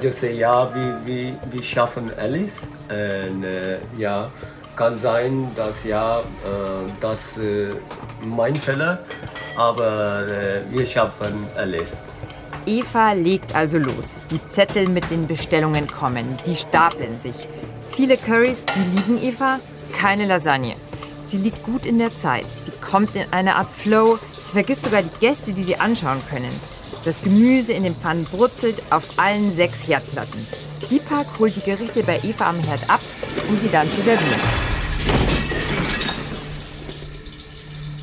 Just 0.00 0.20
say, 0.20 0.36
ja, 0.36 0.72
wir, 0.74 1.00
wir, 1.04 1.38
wir 1.50 1.62
schaffen 1.62 2.10
alles. 2.18 2.60
Und 2.88 3.44
äh, 3.44 3.78
ja, 3.98 4.30
kann 4.76 4.98
sein, 4.98 5.48
dass 5.56 5.84
ja, 5.84 6.20
äh, 6.20 6.22
das 7.00 7.36
äh, 7.36 7.68
mein 8.26 8.54
Fehler, 8.54 8.98
aber 9.56 10.26
äh, 10.26 10.62
wir 10.70 10.86
schaffen 10.86 11.46
alles. 11.56 11.96
Eva 12.66 13.12
legt 13.12 13.54
also 13.54 13.78
los. 13.78 14.16
Die 14.30 14.40
Zettel 14.50 14.88
mit 14.88 15.10
den 15.10 15.26
Bestellungen 15.26 15.86
kommen, 15.86 16.36
die 16.46 16.56
stapeln 16.56 17.18
sich. 17.18 17.34
Viele 17.90 18.16
Currys, 18.16 18.64
die 18.66 18.96
lieben 18.96 19.22
Eva, 19.22 19.60
keine 19.98 20.26
Lasagne. 20.26 20.76
Sie 21.26 21.38
liegt 21.38 21.62
gut 21.62 21.86
in 21.86 21.98
der 21.98 22.16
Zeit. 22.16 22.46
Sie 22.50 22.72
kommt 22.80 23.14
in 23.14 23.24
eine 23.32 23.56
Art 23.56 23.68
Flow. 23.70 24.18
Sie 24.42 24.52
vergisst 24.52 24.84
sogar 24.84 25.02
die 25.02 25.20
Gäste, 25.20 25.52
die 25.52 25.62
sie 25.62 25.76
anschauen 25.76 26.20
können. 26.28 26.52
Das 27.02 27.22
Gemüse 27.22 27.72
in 27.72 27.84
den 27.84 27.94
Pfannen 27.94 28.24
brutzelt 28.24 28.82
auf 28.90 29.18
allen 29.18 29.54
sechs 29.56 29.88
Herdplatten. 29.88 30.46
Deepak 30.90 31.38
holt 31.38 31.56
die 31.56 31.62
Gerichte 31.62 32.02
bei 32.02 32.20
Eva 32.22 32.50
am 32.50 32.58
Herd 32.58 32.90
ab, 32.90 33.00
um 33.48 33.56
sie 33.56 33.70
dann 33.70 33.90
zu 33.90 34.02
servieren. 34.02 34.40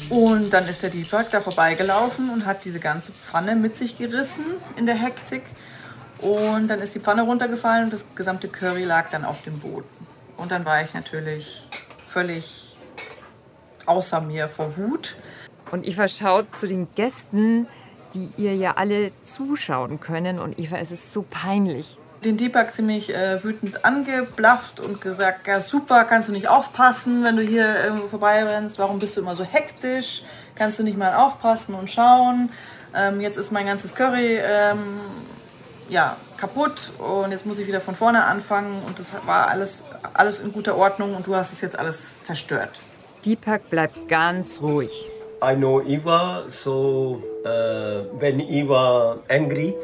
Und 0.09 0.49
dann 0.49 0.67
ist 0.67 0.81
der 0.81 0.89
Deepak 0.89 1.29
da 1.29 1.41
vorbeigelaufen 1.41 2.31
und 2.31 2.47
hat 2.47 2.65
diese 2.65 2.79
ganze 2.79 3.11
Pfanne 3.11 3.55
mit 3.55 3.77
sich 3.77 3.99
gerissen 3.99 4.45
in 4.77 4.87
der 4.87 4.95
Hektik. 4.95 5.43
Und 6.19 6.67
dann 6.69 6.81
ist 6.81 6.95
die 6.95 6.99
Pfanne 6.99 7.21
runtergefallen 7.21 7.85
und 7.85 7.93
das 7.93 8.03
gesamte 8.15 8.47
Curry 8.47 8.83
lag 8.83 9.09
dann 9.09 9.25
auf 9.25 9.43
dem 9.43 9.59
Boden. 9.59 9.87
Und 10.37 10.51
dann 10.51 10.65
war 10.65 10.81
ich 10.81 10.95
natürlich 10.95 11.67
völlig 12.09 12.75
außer 13.85 14.21
mir 14.21 14.47
vor 14.47 14.75
Wut. 14.77 15.17
Und 15.71 15.85
Eva 15.85 16.07
schaut 16.07 16.55
zu 16.55 16.67
den 16.67 16.87
Gästen, 16.95 17.67
die 18.13 18.29
ihr 18.37 18.55
ja 18.55 18.73
alle 18.77 19.11
zuschauen 19.23 19.99
können. 19.99 20.39
Und 20.39 20.59
Eva, 20.59 20.77
es 20.77 20.91
ist 20.91 21.13
so 21.13 21.25
peinlich 21.29 21.97
den 22.23 22.37
Deepak 22.37 22.73
ziemlich 22.73 23.13
äh, 23.13 23.43
wütend 23.43 23.85
angeblafft 23.85 24.79
und 24.79 25.01
gesagt, 25.01 25.47
ja 25.47 25.59
super, 25.59 26.03
kannst 26.03 26.29
du 26.29 26.33
nicht 26.33 26.47
aufpassen, 26.47 27.23
wenn 27.23 27.37
du 27.37 27.43
hier 27.43 27.83
irgendwo 27.83 28.07
vorbeirennst, 28.07 28.79
warum 28.79 28.99
bist 28.99 29.17
du 29.17 29.21
immer 29.21 29.35
so 29.35 29.43
hektisch, 29.43 30.23
kannst 30.55 30.79
du 30.79 30.83
nicht 30.83 30.97
mal 30.97 31.15
aufpassen 31.15 31.75
und 31.75 31.89
schauen, 31.89 32.49
ähm, 32.95 33.21
jetzt 33.21 33.37
ist 33.37 33.51
mein 33.51 33.65
ganzes 33.65 33.93
Curry 33.93 34.39
ähm, 34.43 34.99
ja, 35.89 36.17
kaputt 36.37 36.91
und 36.97 37.31
jetzt 37.31 37.45
muss 37.45 37.59
ich 37.59 37.67
wieder 37.67 37.81
von 37.81 37.95
vorne 37.95 38.25
anfangen 38.25 38.83
und 38.83 38.99
das 38.99 39.11
war 39.25 39.47
alles, 39.47 39.83
alles 40.13 40.39
in 40.39 40.51
guter 40.51 40.75
Ordnung 40.75 41.15
und 41.15 41.27
du 41.27 41.35
hast 41.35 41.53
es 41.53 41.61
jetzt 41.61 41.77
alles 41.77 42.21
zerstört. 42.23 42.81
Deepak 43.25 43.69
bleibt 43.69 44.07
ganz 44.07 44.61
ruhig. 44.61 45.09
I 45.39 45.53
know 45.53 45.83
Eva, 45.85 46.45
so 46.49 47.21
uh, 47.45 48.09
when 48.17 48.41
Eva 48.41 49.19
angry, 49.29 49.75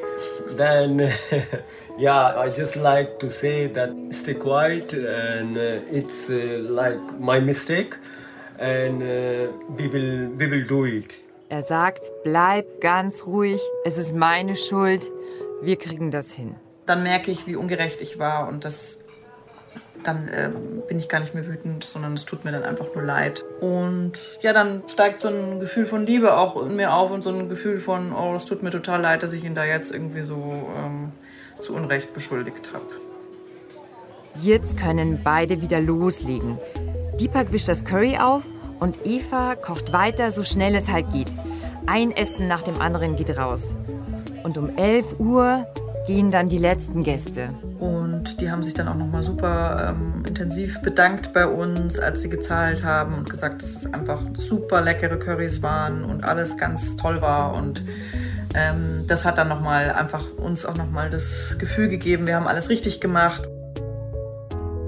then 0.58 1.14
yeah, 2.00 2.34
I 2.36 2.50
just 2.50 2.76
like 2.76 3.20
to 3.20 3.30
say 3.30 3.68
that 3.68 3.92
stay 4.10 4.34
quiet 4.34 4.94
and 4.94 5.56
uh, 5.56 5.80
it's 5.92 6.28
uh, 6.30 6.58
like 6.68 7.00
my 7.20 7.40
mistake 7.40 7.96
and 8.58 9.04
uh, 9.04 9.52
we 9.78 9.88
will 9.88 10.30
we 10.38 10.48
will 10.48 10.68
do 10.68 10.86
it. 10.86 11.20
Er 11.50 11.62
sagt, 11.62 12.12
bleib 12.24 12.82
ganz 12.82 13.28
ruhig, 13.28 13.62
es 13.86 14.00
ist 14.00 14.16
meine 14.16 14.56
Schuld, 14.56 15.12
wir 15.62 15.76
kriegen 15.76 16.10
das 16.10 16.32
hin. 16.32 16.56
Dann 16.88 17.04
merke 17.04 17.30
ich, 17.30 17.46
wie 17.46 17.56
ungerecht 17.56 18.02
ich 18.02 18.18
war 18.18 18.48
und 18.48 18.66
das 18.66 19.03
dann 20.04 20.28
äh, 20.28 20.50
bin 20.88 21.00
ich 21.00 21.10
gar 21.10 21.20
nicht 21.20 21.34
mehr 21.34 21.48
wütend, 21.48 21.84
sondern 21.84 22.14
es 22.14 22.26
tut 22.26 22.46
mir 22.46 22.52
dann 22.52 22.64
einfach 22.64 22.88
nur 22.94 23.04
leid. 23.04 23.44
Und 23.62 24.14
ja, 24.42 24.54
dann 24.54 24.84
steigt 24.88 25.22
so 25.22 25.30
ein 25.30 25.60
Gefühl 25.60 25.86
von 25.86 26.06
Liebe 26.06 26.38
auch 26.38 26.62
in 26.66 26.76
mir 26.76 26.94
auf 26.94 27.12
und 27.12 27.24
so 27.24 27.30
ein 27.30 27.50
Gefühl 27.50 27.80
von, 27.80 28.14
oh, 28.14 28.36
es 28.36 28.46
tut 28.46 28.64
mir 28.64 28.70
total 28.70 29.02
leid, 29.02 29.24
dass 29.24 29.34
ich 29.34 29.44
ihn 29.44 29.56
da 29.56 29.64
jetzt 29.66 29.92
irgendwie 29.92 30.22
so 30.22 30.68
ähm, 30.78 31.12
zu 31.62 31.74
Unrecht 31.74 32.14
beschuldigt 32.14 32.70
habe. 32.74 32.86
Jetzt 34.42 34.78
können 34.78 35.22
beide 35.24 35.62
wieder 35.62 35.80
loslegen. 35.80 36.58
Deepak 37.20 37.52
wischt 37.52 37.68
das 37.68 37.86
Curry 37.86 38.18
auf 38.18 38.44
und 38.80 39.06
Eva 39.06 39.56
kocht 39.56 39.94
weiter, 39.94 40.32
so 40.32 40.44
schnell 40.44 40.76
es 40.76 40.90
halt 40.90 41.12
geht. 41.12 41.34
Ein 41.86 42.12
Essen 42.12 42.48
nach 42.48 42.64
dem 42.64 42.82
anderen 42.82 43.16
geht 43.16 43.38
raus. 43.38 43.76
Und 44.44 44.58
um 44.58 44.76
11 44.76 45.20
Uhr 45.20 45.68
gehen 46.06 46.32
dann 46.32 46.50
die 46.50 46.58
letzten 46.58 47.04
Gäste. 47.04 47.50
Und 47.80 48.42
die 48.42 48.52
haben 48.52 48.64
sich 48.64 48.74
dann 48.74 48.88
auch 48.88 48.96
nochmal 48.96 49.24
super 49.24 49.96
ähm, 49.96 50.24
intensiv 50.28 50.82
bedankt 50.82 51.34
bei 51.34 51.48
uns, 51.48 51.98
als 51.98 52.22
sie 52.22 52.30
gezahlt 52.30 52.84
haben 52.84 53.16
und 53.16 53.30
gesagt, 53.30 53.62
dass 53.62 53.76
es 53.76 53.94
einfach 53.94 54.22
super 54.34 54.82
leckere 54.82 55.18
Currys 55.18 55.62
waren 55.62 56.04
und 56.04 56.24
alles 56.24 56.58
ganz 56.58 56.98
toll 56.98 57.22
war. 57.22 57.54
Und 57.54 57.84
ähm, 58.54 59.06
das 59.08 59.26
hat 59.26 59.38
dann 59.38 59.48
nochmal 59.48 59.92
einfach 59.92 60.32
uns 60.38 60.66
auch 60.66 60.78
nochmal 60.78 61.10
das 61.10 61.58
Gefühl 61.58 61.88
gegeben, 61.88 62.28
wir 62.28 62.36
haben 62.36 62.48
alles 62.48 62.70
richtig 62.70 63.00
gemacht. 63.00 63.48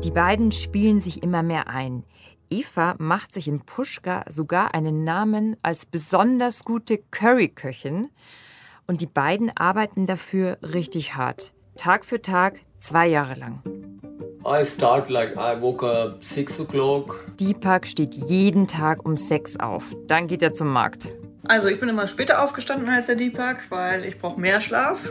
Die 0.03 0.11
beiden 0.11 0.51
spielen 0.51 1.01
sich 1.01 1.23
immer 1.23 1.41
mehr 1.41 1.67
ein. 1.67 2.03
Eva 2.49 2.93
macht 2.99 3.33
sich 3.33 3.47
in 3.47 3.61
Puschka 3.61 4.23
sogar 4.29 4.75
einen 4.75 5.03
Namen 5.03 5.57
als 5.63 5.85
besonders 5.85 6.63
gute 6.63 6.99
Curryköchin. 7.09 8.09
Und 8.87 9.01
die 9.01 9.07
beiden 9.07 9.51
arbeiten 9.55 10.05
dafür 10.05 10.57
richtig 10.61 11.15
hart. 11.15 11.53
Tag 11.75 12.05
für 12.05 12.21
Tag, 12.21 12.59
zwei 12.77 13.07
Jahre 13.07 13.33
lang. 13.33 13.63
I 14.45 14.63
start 14.63 15.09
like 15.09 15.35
I 15.35 15.59
woke 15.59 15.83
up 15.83 16.23
six 16.23 16.59
o'clock. 16.59 17.25
Deepak 17.39 17.87
steht 17.87 18.13
jeden 18.13 18.67
Tag 18.67 19.03
um 19.03 19.17
sechs 19.17 19.57
auf. 19.57 19.95
Dann 20.05 20.27
geht 20.27 20.43
er 20.43 20.53
zum 20.53 20.67
Markt. 20.67 21.11
Also 21.47 21.67
ich 21.67 21.79
bin 21.79 21.89
immer 21.89 22.05
später 22.05 22.43
aufgestanden 22.43 22.87
als 22.89 23.07
der 23.07 23.15
Deepak, 23.15 23.63
weil 23.69 24.05
ich 24.05 24.19
brauche 24.19 24.39
mehr 24.39 24.61
Schlaf. 24.61 25.09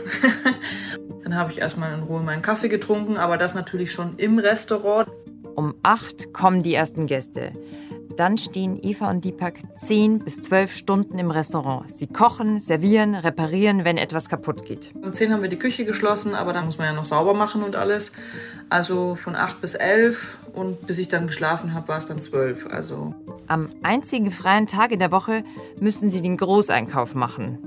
Dann 1.23 1.35
habe 1.35 1.51
ich 1.51 1.59
erstmal 1.59 1.93
in 1.93 2.03
Ruhe 2.03 2.21
meinen 2.21 2.41
Kaffee 2.41 2.69
getrunken, 2.69 3.17
aber 3.17 3.37
das 3.37 3.55
natürlich 3.55 3.91
schon 3.91 4.15
im 4.17 4.39
Restaurant. 4.39 5.09
Um 5.55 5.75
acht 5.83 6.33
kommen 6.33 6.63
die 6.63 6.73
ersten 6.73 7.05
Gäste. 7.05 7.51
Dann 8.17 8.37
stehen 8.37 8.79
Eva 8.81 9.09
und 9.09 9.25
Deepak 9.25 9.55
zehn 9.75 10.19
bis 10.19 10.41
zwölf 10.41 10.73
Stunden 10.73 11.19
im 11.19 11.31
Restaurant. 11.31 11.93
Sie 11.93 12.07
kochen, 12.07 12.59
servieren, 12.59 13.13
reparieren, 13.15 13.83
wenn 13.83 13.97
etwas 13.97 14.29
kaputt 14.29 14.65
geht. 14.65 14.93
Um 14.95 15.11
zehn 15.13 15.33
haben 15.33 15.41
wir 15.41 15.49
die 15.49 15.59
Küche 15.59 15.83
geschlossen, 15.83 16.33
aber 16.33 16.53
dann 16.53 16.65
muss 16.65 16.77
man 16.77 16.87
ja 16.87 16.93
noch 16.93 17.05
sauber 17.05 17.33
machen 17.33 17.61
und 17.61 17.75
alles. 17.75 18.13
Also 18.69 19.15
von 19.15 19.35
acht 19.35 19.59
bis 19.59 19.73
elf 19.73 20.37
und 20.53 20.87
bis 20.87 20.97
ich 20.97 21.09
dann 21.09 21.27
geschlafen 21.27 21.73
habe, 21.73 21.89
war 21.89 21.97
es 21.97 22.05
dann 22.05 22.21
zwölf. 22.21 22.65
Also 22.67 23.13
am 23.47 23.69
einzigen 23.83 24.31
freien 24.31 24.67
Tag 24.67 24.91
in 24.91 24.99
der 24.99 25.11
Woche 25.11 25.43
müssen 25.79 26.09
sie 26.09 26.21
den 26.21 26.37
Großeinkauf 26.37 27.15
machen. 27.15 27.59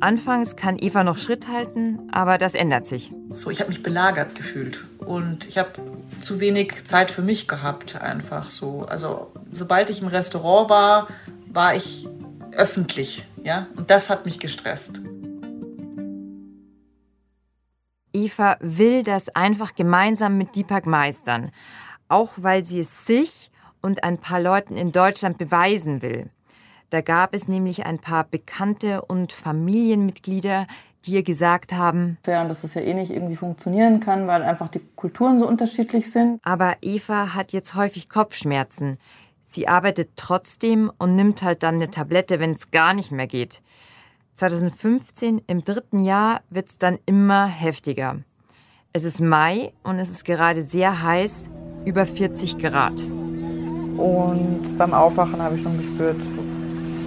Anfangs 0.00 0.56
kann 0.56 0.78
Eva 0.78 1.04
noch 1.04 1.18
Schritt 1.18 1.48
halten, 1.48 1.98
aber 2.10 2.38
das 2.38 2.54
ändert 2.54 2.86
sich. 2.86 3.12
So, 3.34 3.50
ich 3.50 3.60
habe 3.60 3.68
mich 3.68 3.82
belagert 3.82 4.34
gefühlt 4.34 4.86
und 4.98 5.46
ich 5.46 5.58
habe 5.58 5.70
zu 6.20 6.40
wenig 6.40 6.84
Zeit 6.84 7.10
für 7.10 7.22
mich 7.22 7.48
gehabt 7.48 8.00
einfach 8.00 8.50
so. 8.50 8.86
Also 8.88 9.32
sobald 9.52 9.90
ich 9.90 10.02
im 10.02 10.08
Restaurant 10.08 10.70
war, 10.70 11.08
war 11.46 11.74
ich 11.74 12.08
öffentlich, 12.52 13.24
ja, 13.42 13.66
und 13.76 13.90
das 13.90 14.10
hat 14.10 14.24
mich 14.24 14.38
gestresst. 14.38 15.00
Eva 18.12 18.56
will 18.60 19.02
das 19.02 19.28
einfach 19.30 19.74
gemeinsam 19.74 20.36
mit 20.36 20.56
Deepak 20.56 20.86
meistern, 20.86 21.52
auch 22.08 22.32
weil 22.36 22.64
sie 22.64 22.80
es 22.80 23.06
sich 23.06 23.50
und 23.80 24.04
ein 24.04 24.18
paar 24.18 24.40
Leuten 24.40 24.76
in 24.76 24.92
Deutschland 24.92 25.38
beweisen 25.38 26.02
will. 26.02 26.30
Da 26.90 27.02
gab 27.02 27.34
es 27.34 27.46
nämlich 27.46 27.86
ein 27.86 28.00
paar 28.00 28.24
Bekannte 28.24 29.02
und 29.02 29.32
Familienmitglieder, 29.32 30.66
die 31.06 31.12
ihr 31.12 31.22
gesagt 31.22 31.72
haben, 31.72 32.18
ja, 32.26 32.44
dass 32.46 32.64
es 32.64 32.74
ja 32.74 32.82
eh 32.82 32.94
nicht 32.94 33.10
irgendwie 33.10 33.36
funktionieren 33.36 34.00
kann, 34.00 34.26
weil 34.26 34.42
einfach 34.42 34.68
die 34.68 34.80
Kulturen 34.96 35.40
so 35.40 35.46
unterschiedlich 35.46 36.10
sind. 36.10 36.40
Aber 36.42 36.76
Eva 36.82 37.34
hat 37.34 37.52
jetzt 37.52 37.74
häufig 37.74 38.08
Kopfschmerzen. 38.08 38.98
Sie 39.44 39.66
arbeitet 39.66 40.10
trotzdem 40.16 40.92
und 40.98 41.16
nimmt 41.16 41.42
halt 41.42 41.62
dann 41.62 41.76
eine 41.76 41.90
Tablette, 41.90 42.38
wenn 42.38 42.52
es 42.52 42.70
gar 42.70 42.94
nicht 42.94 43.10
mehr 43.10 43.26
geht. 43.26 43.62
2015, 44.34 45.42
im 45.46 45.64
dritten 45.64 45.98
Jahr, 45.98 46.42
wird 46.50 46.68
es 46.68 46.78
dann 46.78 46.98
immer 47.04 47.46
heftiger. 47.46 48.18
Es 48.92 49.04
ist 49.04 49.20
Mai 49.20 49.72
und 49.82 49.98
es 49.98 50.08
ist 50.08 50.24
gerade 50.24 50.62
sehr 50.62 51.02
heiß, 51.02 51.50
über 51.84 52.06
40 52.06 52.58
Grad. 52.58 53.00
Und 53.96 54.78
beim 54.78 54.94
Aufwachen 54.94 55.42
habe 55.42 55.56
ich 55.56 55.62
schon 55.62 55.76
gespürt, 55.76 56.28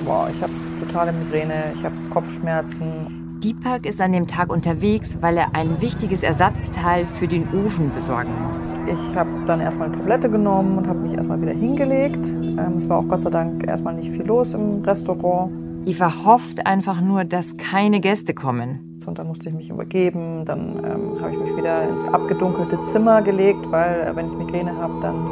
boah, 0.05 0.29
ich 0.31 0.41
habe 0.41 0.53
totale 0.79 1.11
Migräne, 1.11 1.71
ich 1.73 1.83
habe 1.83 1.95
Kopfschmerzen. 2.09 3.22
Deepak 3.43 3.85
ist 3.85 3.99
an 3.99 4.13
dem 4.13 4.25
Tag 4.25 4.49
unterwegs, 4.49 5.17
weil 5.19 5.35
er 5.35 5.53
ein 5.53 5.81
wichtiges 5.81 6.23
Ersatzteil 6.23 7.05
für 7.05 7.27
den 7.27 7.45
Ofen 7.53 7.93
besorgen 7.93 8.31
muss. 8.47 8.73
Ich 8.87 9.17
habe 9.17 9.29
dann 9.45 9.59
erstmal 9.59 9.89
eine 9.89 9.97
Tablette 9.97 10.29
genommen 10.29 10.77
und 10.77 10.87
habe 10.87 10.99
mich 10.99 11.13
erstmal 11.13 11.41
wieder 11.41 11.51
hingelegt. 11.51 12.29
Ähm, 12.29 12.75
es 12.77 12.87
war 12.87 12.99
auch 12.99 13.07
Gott 13.09 13.21
sei 13.21 13.31
Dank 13.31 13.67
erstmal 13.67 13.95
nicht 13.95 14.11
viel 14.11 14.25
los 14.25 14.53
im 14.53 14.81
Restaurant. 14.85 15.51
Eva 15.85 16.23
hofft 16.23 16.65
einfach 16.65 17.01
nur, 17.01 17.25
dass 17.25 17.57
keine 17.57 17.99
Gäste 17.99 18.33
kommen. 18.33 19.01
Und 19.05 19.19
dann 19.19 19.27
musste 19.27 19.49
ich 19.49 19.55
mich 19.55 19.69
übergeben. 19.69 20.45
Dann 20.45 20.77
ähm, 20.77 21.21
habe 21.21 21.33
ich 21.33 21.39
mich 21.39 21.57
wieder 21.57 21.89
ins 21.89 22.05
abgedunkelte 22.05 22.81
Zimmer 22.83 23.21
gelegt, 23.21 23.69
weil 23.69 24.07
äh, 24.07 24.15
wenn 24.15 24.27
ich 24.27 24.33
Migräne 24.37 24.77
habe, 24.77 25.01
dann 25.01 25.27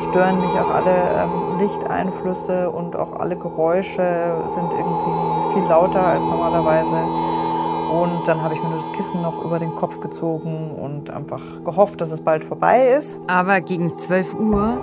stören 0.00 0.40
mich 0.40 0.50
auch 0.58 0.74
alle 0.74 0.90
ähm, 0.90 1.58
Lichteinflüsse 1.60 2.68
und 2.68 2.96
auch 2.96 3.20
alle 3.20 3.36
Geräusche 3.36 4.42
sind 4.48 4.72
irgendwie 4.72 5.54
viel 5.54 5.68
lauter 5.68 6.04
als 6.04 6.24
normalerweise. 6.24 6.96
Und 7.94 8.26
dann 8.26 8.42
habe 8.42 8.54
ich 8.54 8.60
mir 8.60 8.70
nur 8.70 8.78
das 8.78 8.90
Kissen 8.90 9.22
noch 9.22 9.44
über 9.44 9.60
den 9.60 9.72
Kopf 9.76 10.00
gezogen 10.00 10.72
und 10.72 11.10
einfach 11.10 11.40
gehofft, 11.64 12.00
dass 12.00 12.10
es 12.10 12.20
bald 12.20 12.44
vorbei 12.44 12.88
ist. 12.88 13.20
Aber 13.28 13.60
gegen 13.60 13.96
12 13.96 14.34
Uhr 14.34 14.82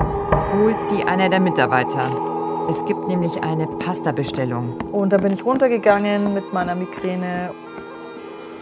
holt 0.53 0.81
sie 0.83 1.03
einer 1.03 1.27
der 1.27 1.41
Mitarbeiter. 1.41 2.09
Es 2.69 2.85
gibt 2.85 3.09
nämlich 3.09 3.43
eine 3.43 3.67
Pasta-Bestellung. 3.67 4.77
Und 4.93 5.11
dann 5.11 5.19
bin 5.19 5.33
ich 5.33 5.43
runtergegangen 5.43 6.33
mit 6.33 6.53
meiner 6.53 6.73
Migräne. 6.73 7.51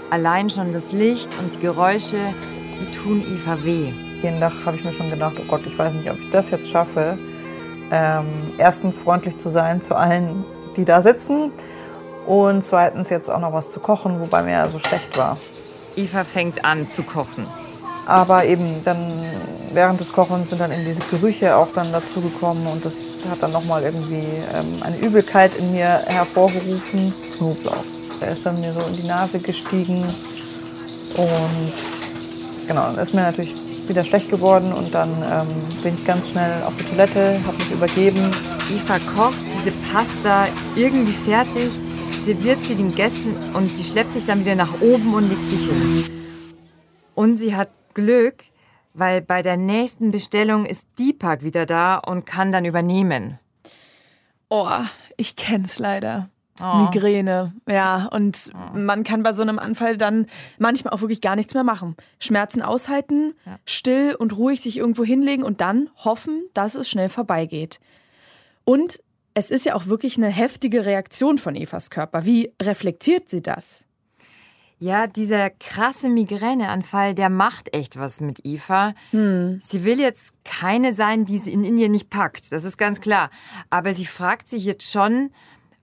Allein 0.09 0.49
schon 0.49 0.73
das 0.73 0.93
Licht 0.93 1.29
und 1.39 1.53
die 1.53 1.59
Geräusche, 1.59 2.17
die 2.81 2.89
tun 2.89 3.23
Eva 3.31 3.63
weh. 3.63 3.93
Jeden 4.23 4.39
Tag 4.39 4.53
habe 4.65 4.77
ich 4.77 4.83
mir 4.83 4.93
schon 4.93 5.11
gedacht, 5.11 5.35
oh 5.39 5.47
Gott, 5.47 5.61
ich 5.67 5.77
weiß 5.77 5.93
nicht, 5.93 6.09
ob 6.09 6.17
ich 6.19 6.29
das 6.31 6.49
jetzt 6.49 6.71
schaffe. 6.71 7.19
Ähm, 7.91 8.25
erstens 8.57 8.97
freundlich 8.97 9.37
zu 9.37 9.49
sein 9.49 9.79
zu 9.79 9.95
allen, 9.95 10.43
die 10.75 10.85
da 10.85 11.03
sitzen. 11.03 11.51
Und 12.25 12.63
zweitens 12.63 13.09
jetzt 13.09 13.29
auch 13.29 13.39
noch 13.39 13.53
was 13.53 13.69
zu 13.69 13.79
kochen, 13.79 14.19
wobei 14.19 14.43
mir 14.43 14.51
ja 14.51 14.69
so 14.69 14.79
schlecht 14.79 15.17
war. 15.17 15.37
Eva 15.95 16.23
fängt 16.23 16.63
an 16.63 16.87
zu 16.87 17.03
kochen. 17.03 17.45
Aber 18.05 18.45
eben 18.45 18.83
dann 18.83 18.97
während 19.73 19.99
des 19.99 20.11
Kochens 20.11 20.49
sind 20.49 20.61
dann 20.61 20.71
eben 20.71 20.85
diese 20.85 21.01
Gerüche 21.11 21.55
auch 21.55 21.67
dann 21.73 21.91
dazu 21.91 22.21
gekommen 22.21 22.65
und 22.67 22.83
das 22.83 23.19
hat 23.29 23.41
dann 23.41 23.51
nochmal 23.51 23.83
irgendwie 23.83 24.23
ähm, 24.53 24.81
eine 24.81 24.97
Übelkeit 24.97 25.55
in 25.55 25.71
mir 25.71 26.01
hervorgerufen. 26.07 27.13
Knoblauch. 27.37 27.83
Der 28.19 28.31
ist 28.31 28.45
dann 28.45 28.59
mir 28.59 28.73
so 28.73 28.81
in 28.81 28.93
die 28.95 29.07
Nase 29.07 29.39
gestiegen 29.39 30.03
und 31.15 31.73
genau, 32.67 32.85
dann 32.87 32.97
ist 32.97 33.13
mir 33.13 33.21
natürlich 33.21 33.55
wieder 33.87 34.03
schlecht 34.03 34.29
geworden 34.29 34.71
und 34.71 34.93
dann 34.93 35.09
ähm, 35.09 35.47
bin 35.81 35.95
ich 35.95 36.05
ganz 36.05 36.31
schnell 36.31 36.63
auf 36.63 36.75
die 36.77 36.83
Toilette, 36.83 37.39
habe 37.45 37.57
mich 37.57 37.71
übergeben. 37.71 38.31
Eva 38.71 38.99
kocht 39.15 39.39
diese 39.57 39.71
Pasta 39.91 40.47
irgendwie 40.75 41.13
fertig, 41.13 41.71
serviert 42.23 42.59
sie 42.65 42.75
den 42.75 42.95
Gästen 42.95 43.35
und 43.55 43.77
die 43.77 43.83
schleppt 43.83 44.13
sich 44.13 44.25
dann 44.25 44.41
wieder 44.41 44.55
nach 44.55 44.81
oben 44.81 45.13
und 45.13 45.29
legt 45.29 45.49
sich 45.49 45.59
hin. 45.59 46.09
Und 47.15 47.35
sie 47.35 47.55
hat 47.55 47.69
Glück, 47.93 48.43
weil 48.93 49.21
bei 49.21 49.41
der 49.41 49.57
nächsten 49.57 50.11
Bestellung 50.11 50.65
ist 50.65 50.85
Deepak 50.97 51.43
wieder 51.43 51.65
da 51.65 51.97
und 51.97 52.25
kann 52.25 52.51
dann 52.51 52.65
übernehmen. 52.65 53.39
Oh, 54.49 54.69
ich 55.17 55.35
kenn's 55.35 55.79
leider. 55.79 56.29
Oh. 56.61 56.75
Migräne, 56.79 57.53
ja. 57.69 58.09
Und 58.11 58.51
man 58.73 59.03
kann 59.03 59.23
bei 59.23 59.31
so 59.31 59.41
einem 59.41 59.59
Anfall 59.59 59.95
dann 59.95 60.25
manchmal 60.57 60.93
auch 60.93 61.01
wirklich 61.01 61.21
gar 61.21 61.35
nichts 61.37 61.53
mehr 61.53 61.63
machen. 61.63 61.95
Schmerzen 62.19 62.61
aushalten, 62.61 63.33
Ja. 63.45 63.59
still 63.65 64.15
und 64.15 64.35
ruhig 64.35 64.59
sich 64.59 64.77
irgendwo 64.77 65.05
hinlegen 65.05 65.43
und 65.43 65.61
dann 65.61 65.89
hoffen, 66.03 66.43
dass 66.53 66.75
es 66.75 66.89
schnell 66.89 67.07
vorbeigeht. 67.09 67.79
Und 68.65 68.99
es 69.33 69.51
ist 69.51 69.65
ja 69.65 69.75
auch 69.75 69.87
wirklich 69.87 70.17
eine 70.17 70.29
heftige 70.29 70.85
Reaktion 70.85 71.37
von 71.37 71.55
Evas 71.55 71.89
Körper. 71.89 72.25
Wie 72.25 72.51
reflektiert 72.61 73.29
sie 73.29 73.41
das? 73.41 73.85
Ja, 74.81 75.07
dieser 75.07 75.49
krasse 75.49 76.07
Migräneanfall, 76.07 77.13
der 77.13 77.29
macht 77.29 77.73
echt 77.73 77.99
was 77.99 78.21
mit 78.21 78.45
Eva. 78.45 78.95
Sie 79.11 79.83
will 79.83 79.99
jetzt 79.99 80.33
keine 80.45 80.93
sein, 80.93 81.25
die 81.25 81.37
sie 81.37 81.51
in 81.51 81.65
Indien 81.65 81.91
nicht 81.91 82.09
packt, 82.09 82.49
das 82.53 82.63
ist 82.63 82.77
ganz 82.77 83.01
klar. 83.01 83.29
Aber 83.69 83.93
sie 83.93 84.05
fragt 84.05 84.47
sich 84.47 84.63
jetzt 84.63 84.89
schon, 84.89 85.31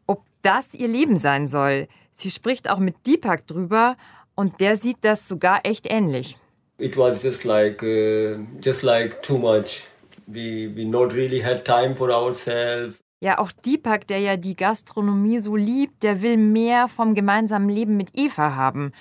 ob 0.06 0.24
das 0.40 0.72
ihr 0.72 0.88
Leben 0.88 1.18
sein 1.18 1.46
soll. 1.46 1.88
Sie 2.14 2.30
spricht 2.30 2.70
auch 2.70 2.78
mit 2.78 3.06
Deepak 3.06 3.46
drüber 3.46 3.98
und 4.34 4.60
der 4.62 4.78
sieht 4.78 4.98
das 5.02 5.28
sogar 5.28 5.60
echt 5.64 5.86
ähnlich. 5.90 6.38
It 6.78 6.96
was 6.96 7.22
just 7.22 7.44
like 7.44 7.82
uh, 7.82 8.38
just 8.62 8.82
like 8.82 9.22
too 9.22 9.36
much. 9.36 9.86
We 10.26 10.70
we 10.74 10.84
not 10.84 11.12
really 11.14 11.42
had 11.42 11.64
time 11.64 11.94
for 11.94 12.10
ourselves. 12.10 12.98
Ja, 13.20 13.38
auch 13.38 13.50
Deepak, 13.50 14.06
der 14.06 14.18
ja 14.18 14.36
die 14.36 14.56
Gastronomie 14.56 15.38
so 15.38 15.56
liebt, 15.56 16.02
der 16.02 16.20
will 16.20 16.36
mehr 16.36 16.86
vom 16.86 17.14
gemeinsamen 17.14 17.68
Leben 17.68 17.96
mit 17.96 18.10
Eva 18.14 18.54
haben. 18.54 18.92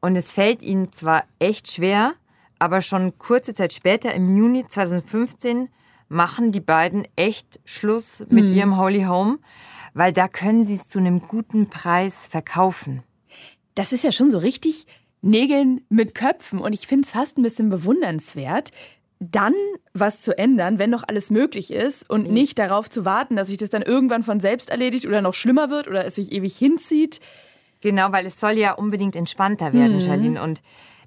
Und 0.00 0.16
es 0.16 0.32
fällt 0.32 0.62
ihm 0.62 0.92
zwar 0.92 1.24
echt 1.38 1.70
schwer, 1.70 2.14
aber 2.58 2.80
schon 2.80 3.18
kurze 3.18 3.54
Zeit 3.54 3.74
später, 3.74 4.14
im 4.14 4.34
Juni 4.34 4.66
2015, 4.66 5.68
machen 6.08 6.52
die 6.52 6.60
beiden 6.60 7.06
echt 7.16 7.60
Schluss 7.64 8.24
mit 8.28 8.48
ihrem 8.48 8.78
Holy 8.78 9.02
Home, 9.02 9.38
weil 9.92 10.12
da 10.12 10.28
können 10.28 10.64
sie 10.64 10.74
es 10.74 10.86
zu 10.86 10.98
einem 10.98 11.20
guten 11.20 11.68
Preis 11.68 12.26
verkaufen. 12.26 13.02
Das 13.74 13.92
ist 13.92 14.04
ja 14.04 14.12
schon 14.12 14.30
so 14.30 14.38
richtig 14.38 14.86
Nägeln 15.20 15.84
mit 15.88 16.14
Köpfen 16.14 16.60
und 16.60 16.72
ich 16.72 16.86
finde 16.86 17.04
es 17.04 17.12
fast 17.12 17.38
ein 17.38 17.42
bisschen 17.42 17.70
bewundernswert, 17.70 18.70
dann 19.30 19.54
was 19.92 20.22
zu 20.22 20.36
ändern, 20.36 20.78
wenn 20.78 20.90
noch 20.90 21.04
alles 21.06 21.30
möglich 21.30 21.72
ist 21.72 22.08
und 22.10 22.30
nicht 22.30 22.58
darauf 22.58 22.90
zu 22.90 23.04
warten, 23.04 23.36
dass 23.36 23.48
sich 23.48 23.58
das 23.58 23.70
dann 23.70 23.82
irgendwann 23.82 24.22
von 24.22 24.40
selbst 24.40 24.70
erledigt 24.70 25.06
oder 25.06 25.22
noch 25.22 25.34
schlimmer 25.34 25.70
wird 25.70 25.88
oder 25.88 26.04
es 26.04 26.16
sich 26.16 26.32
ewig 26.32 26.56
hinzieht. 26.56 27.20
Genau, 27.80 28.12
weil 28.12 28.26
es 28.26 28.40
soll 28.40 28.52
ja 28.52 28.72
unbedingt 28.72 29.14
entspannter 29.14 29.72
werden, 29.72 30.00
Charlene. 30.00 30.42
Und 30.42 30.62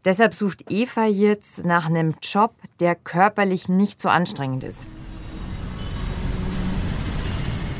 deshalb 0.05 0.33
sucht 0.33 0.69
Eva 0.69 1.05
jetzt 1.05 1.65
nach 1.65 1.87
einem 1.87 2.15
Job, 2.21 2.53
der 2.79 2.95
körperlich 2.95 3.67
nicht 3.67 3.99
so 3.99 4.09
anstrengend 4.09 4.63
ist. 4.63 4.87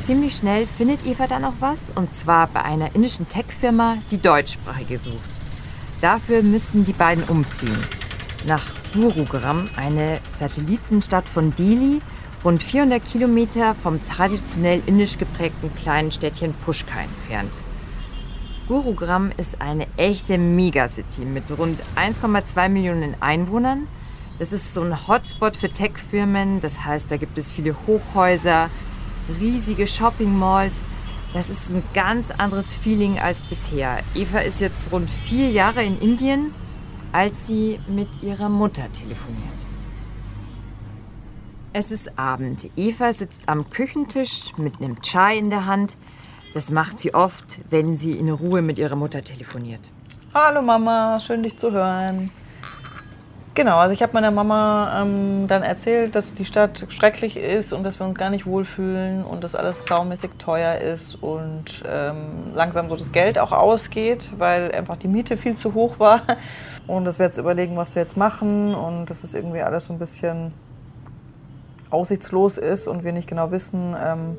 Ziemlich 0.02 0.36
schnell 0.36 0.66
findet 0.66 1.06
Eva 1.06 1.28
dann 1.28 1.46
auch 1.46 1.56
was, 1.60 1.92
und 1.94 2.16
zwar 2.16 2.48
bei 2.48 2.64
einer 2.64 2.96
indischen 2.96 3.28
Tech-Firma, 3.28 3.98
die 4.10 4.22
Deutschsprachige 4.22 4.98
sucht. 4.98 5.30
Dafür 6.02 6.44
müssten 6.44 6.86
die 6.86 6.94
beiden 6.94 7.24
umziehen. 7.26 7.78
Nach 8.48 8.64
Gurugram, 8.94 9.70
eine 9.76 10.22
Satellitenstadt 10.40 11.28
von 11.28 11.54
Delhi, 11.54 12.02
rund 12.46 12.64
400 12.64 13.04
Kilometer 13.04 13.76
vom 13.76 14.00
traditionell 14.06 14.82
indisch 14.86 15.18
geprägten 15.18 15.70
kleinen 15.76 16.14
Städtchen 16.14 16.54
Pushkar 16.54 17.02
entfernt. 17.02 17.60
Gurugram 18.70 19.34
ist 19.36 19.60
eine 19.60 19.86
echte 19.98 20.38
Megacity 20.38 21.26
mit 21.26 21.52
rund 21.58 21.78
1,2 21.98 22.70
Millionen 22.70 23.22
Einwohnern. 23.22 23.86
Das 24.40 24.54
ist 24.54 24.74
so 24.74 24.82
ein 24.82 25.10
Hotspot 25.10 25.58
für 25.58 25.68
Tech-Firmen. 25.68 26.62
Das 26.62 26.86
heißt, 26.86 27.12
da 27.12 27.18
gibt 27.18 27.38
es 27.38 27.52
viele 27.52 27.76
Hochhäuser, 27.86 28.70
riesige 29.42 29.88
Shopping-Malls. 29.88 30.80
Das 31.34 31.50
ist 31.50 31.70
ein 31.70 31.84
ganz 31.94 32.32
anderes 32.32 32.74
Feeling 32.74 33.20
als 33.20 33.42
bisher. 33.42 34.00
Eva 34.16 34.40
ist 34.40 34.62
jetzt 34.62 34.90
rund 34.94 35.10
vier 35.10 35.52
Jahre 35.52 35.84
in 35.84 36.00
Indien, 36.00 36.54
als 37.12 37.48
sie 37.48 37.80
mit 37.88 38.08
ihrer 38.22 38.50
Mutter 38.50 38.92
telefoniert. 38.92 39.66
Es 41.74 41.92
ist 41.92 42.18
Abend. 42.18 42.70
Eva 42.76 43.14
sitzt 43.14 43.42
am 43.48 43.70
Küchentisch 43.70 44.58
mit 44.58 44.82
einem 44.82 45.02
Chai 45.02 45.38
in 45.38 45.50
der 45.50 45.66
Hand. 45.66 45.98
Das 46.54 46.72
macht 46.72 47.00
sie 47.00 47.14
oft, 47.14 47.60
wenn 47.70 47.96
sie 47.96 48.14
in 48.14 48.30
Ruhe 48.30 48.62
mit 48.62 48.80
ihrer 48.80 48.96
Mutter 48.96 49.24
telefoniert. 49.24 49.92
Hallo 50.34 50.62
Mama, 50.62 51.20
schön 51.20 51.44
dich 51.44 51.58
zu 51.58 51.72
hören. 51.72 52.32
Genau, 53.58 53.78
also 53.78 53.92
ich 53.92 54.04
habe 54.04 54.14
meiner 54.14 54.30
Mama 54.30 55.02
ähm, 55.02 55.48
dann 55.48 55.64
erzählt, 55.64 56.14
dass 56.14 56.36
die 56.36 56.46
Stadt 56.46 56.86
schrecklich 56.90 57.38
ist 57.38 57.74
und 57.74 57.84
dass 57.84 58.00
wir 58.00 58.06
uns 58.06 58.14
gar 58.14 58.30
nicht 58.30 58.46
wohlfühlen 58.46 59.24
und 59.24 59.44
dass 59.44 59.56
alles 59.56 59.84
saumäßig 59.88 60.30
teuer 60.38 60.78
ist 60.78 61.16
und 61.16 61.84
ähm, 61.90 62.52
langsam 62.54 62.88
so 62.88 62.96
das 62.96 63.12
Geld 63.12 63.40
auch 63.40 63.52
ausgeht, 63.52 64.30
weil 64.38 64.72
einfach 64.72 64.96
die 64.96 65.08
Miete 65.08 65.38
viel 65.38 65.58
zu 65.58 65.74
hoch 65.74 66.00
war. 66.00 66.22
Und 66.86 67.04
dass 67.04 67.20
wir 67.20 67.26
jetzt 67.26 67.38
überlegen, 67.38 67.76
was 67.76 67.96
wir 67.96 68.04
jetzt 68.04 68.16
machen 68.16 68.74
und 68.74 69.10
dass 69.10 69.26
es 69.26 69.34
irgendwie 69.34 69.62
alles 69.62 69.86
so 69.86 69.94
ein 69.94 70.00
bisschen 70.00 70.54
aussichtslos 71.90 72.58
ist 72.58 72.88
und 72.88 73.04
wir 73.04 73.12
nicht 73.12 73.28
genau 73.28 73.52
wissen, 73.52 73.94
ähm, 74.02 74.38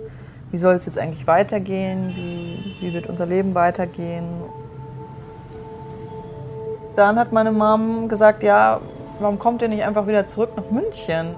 wie 0.50 0.56
soll 0.56 0.76
es 0.76 0.86
jetzt 0.86 0.98
eigentlich 0.98 1.26
weitergehen, 1.26 2.14
wie, 2.16 2.76
wie 2.80 2.94
wird 2.94 3.06
unser 3.06 3.26
Leben 3.26 3.54
weitergehen. 3.54 4.44
Dann 6.96 7.18
hat 7.18 7.32
meine 7.32 7.52
Mom 7.52 8.08
gesagt, 8.08 8.42
ja, 8.42 8.80
warum 9.20 9.38
kommt 9.38 9.62
ihr 9.62 9.68
nicht 9.68 9.84
einfach 9.84 10.06
wieder 10.06 10.26
zurück 10.26 10.50
nach 10.56 10.70
München? 10.70 11.34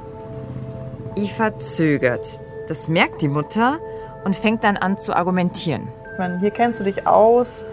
Eva 1.16 1.58
zögert. 1.58 2.26
Das 2.68 2.88
merkt 2.88 3.22
die 3.22 3.28
Mutter 3.28 3.78
und 4.24 4.36
fängt 4.36 4.64
dann 4.64 4.76
an 4.76 4.98
zu 4.98 5.14
argumentieren. 5.14 5.88
Ich 6.12 6.18
meine, 6.18 6.38
hier 6.38 6.50
kennst 6.50 6.80
du 6.80 6.84
dich 6.84 7.06
aus, 7.06 7.64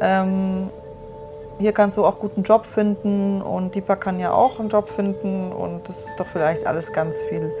ähm, 0.00 0.70
hier 1.58 1.72
kannst 1.72 1.96
du 1.96 2.04
auch 2.04 2.18
guten 2.18 2.42
Job 2.42 2.66
finden 2.66 3.40
und 3.40 3.74
Deepak 3.74 4.00
kann 4.00 4.18
ja 4.18 4.32
auch 4.32 4.58
einen 4.58 4.68
Job 4.68 4.88
finden 4.88 5.52
und 5.52 5.88
das 5.88 6.08
ist 6.08 6.18
doch 6.18 6.26
vielleicht 6.26 6.66
alles 6.66 6.92
ganz 6.92 7.16
viel, 7.28 7.52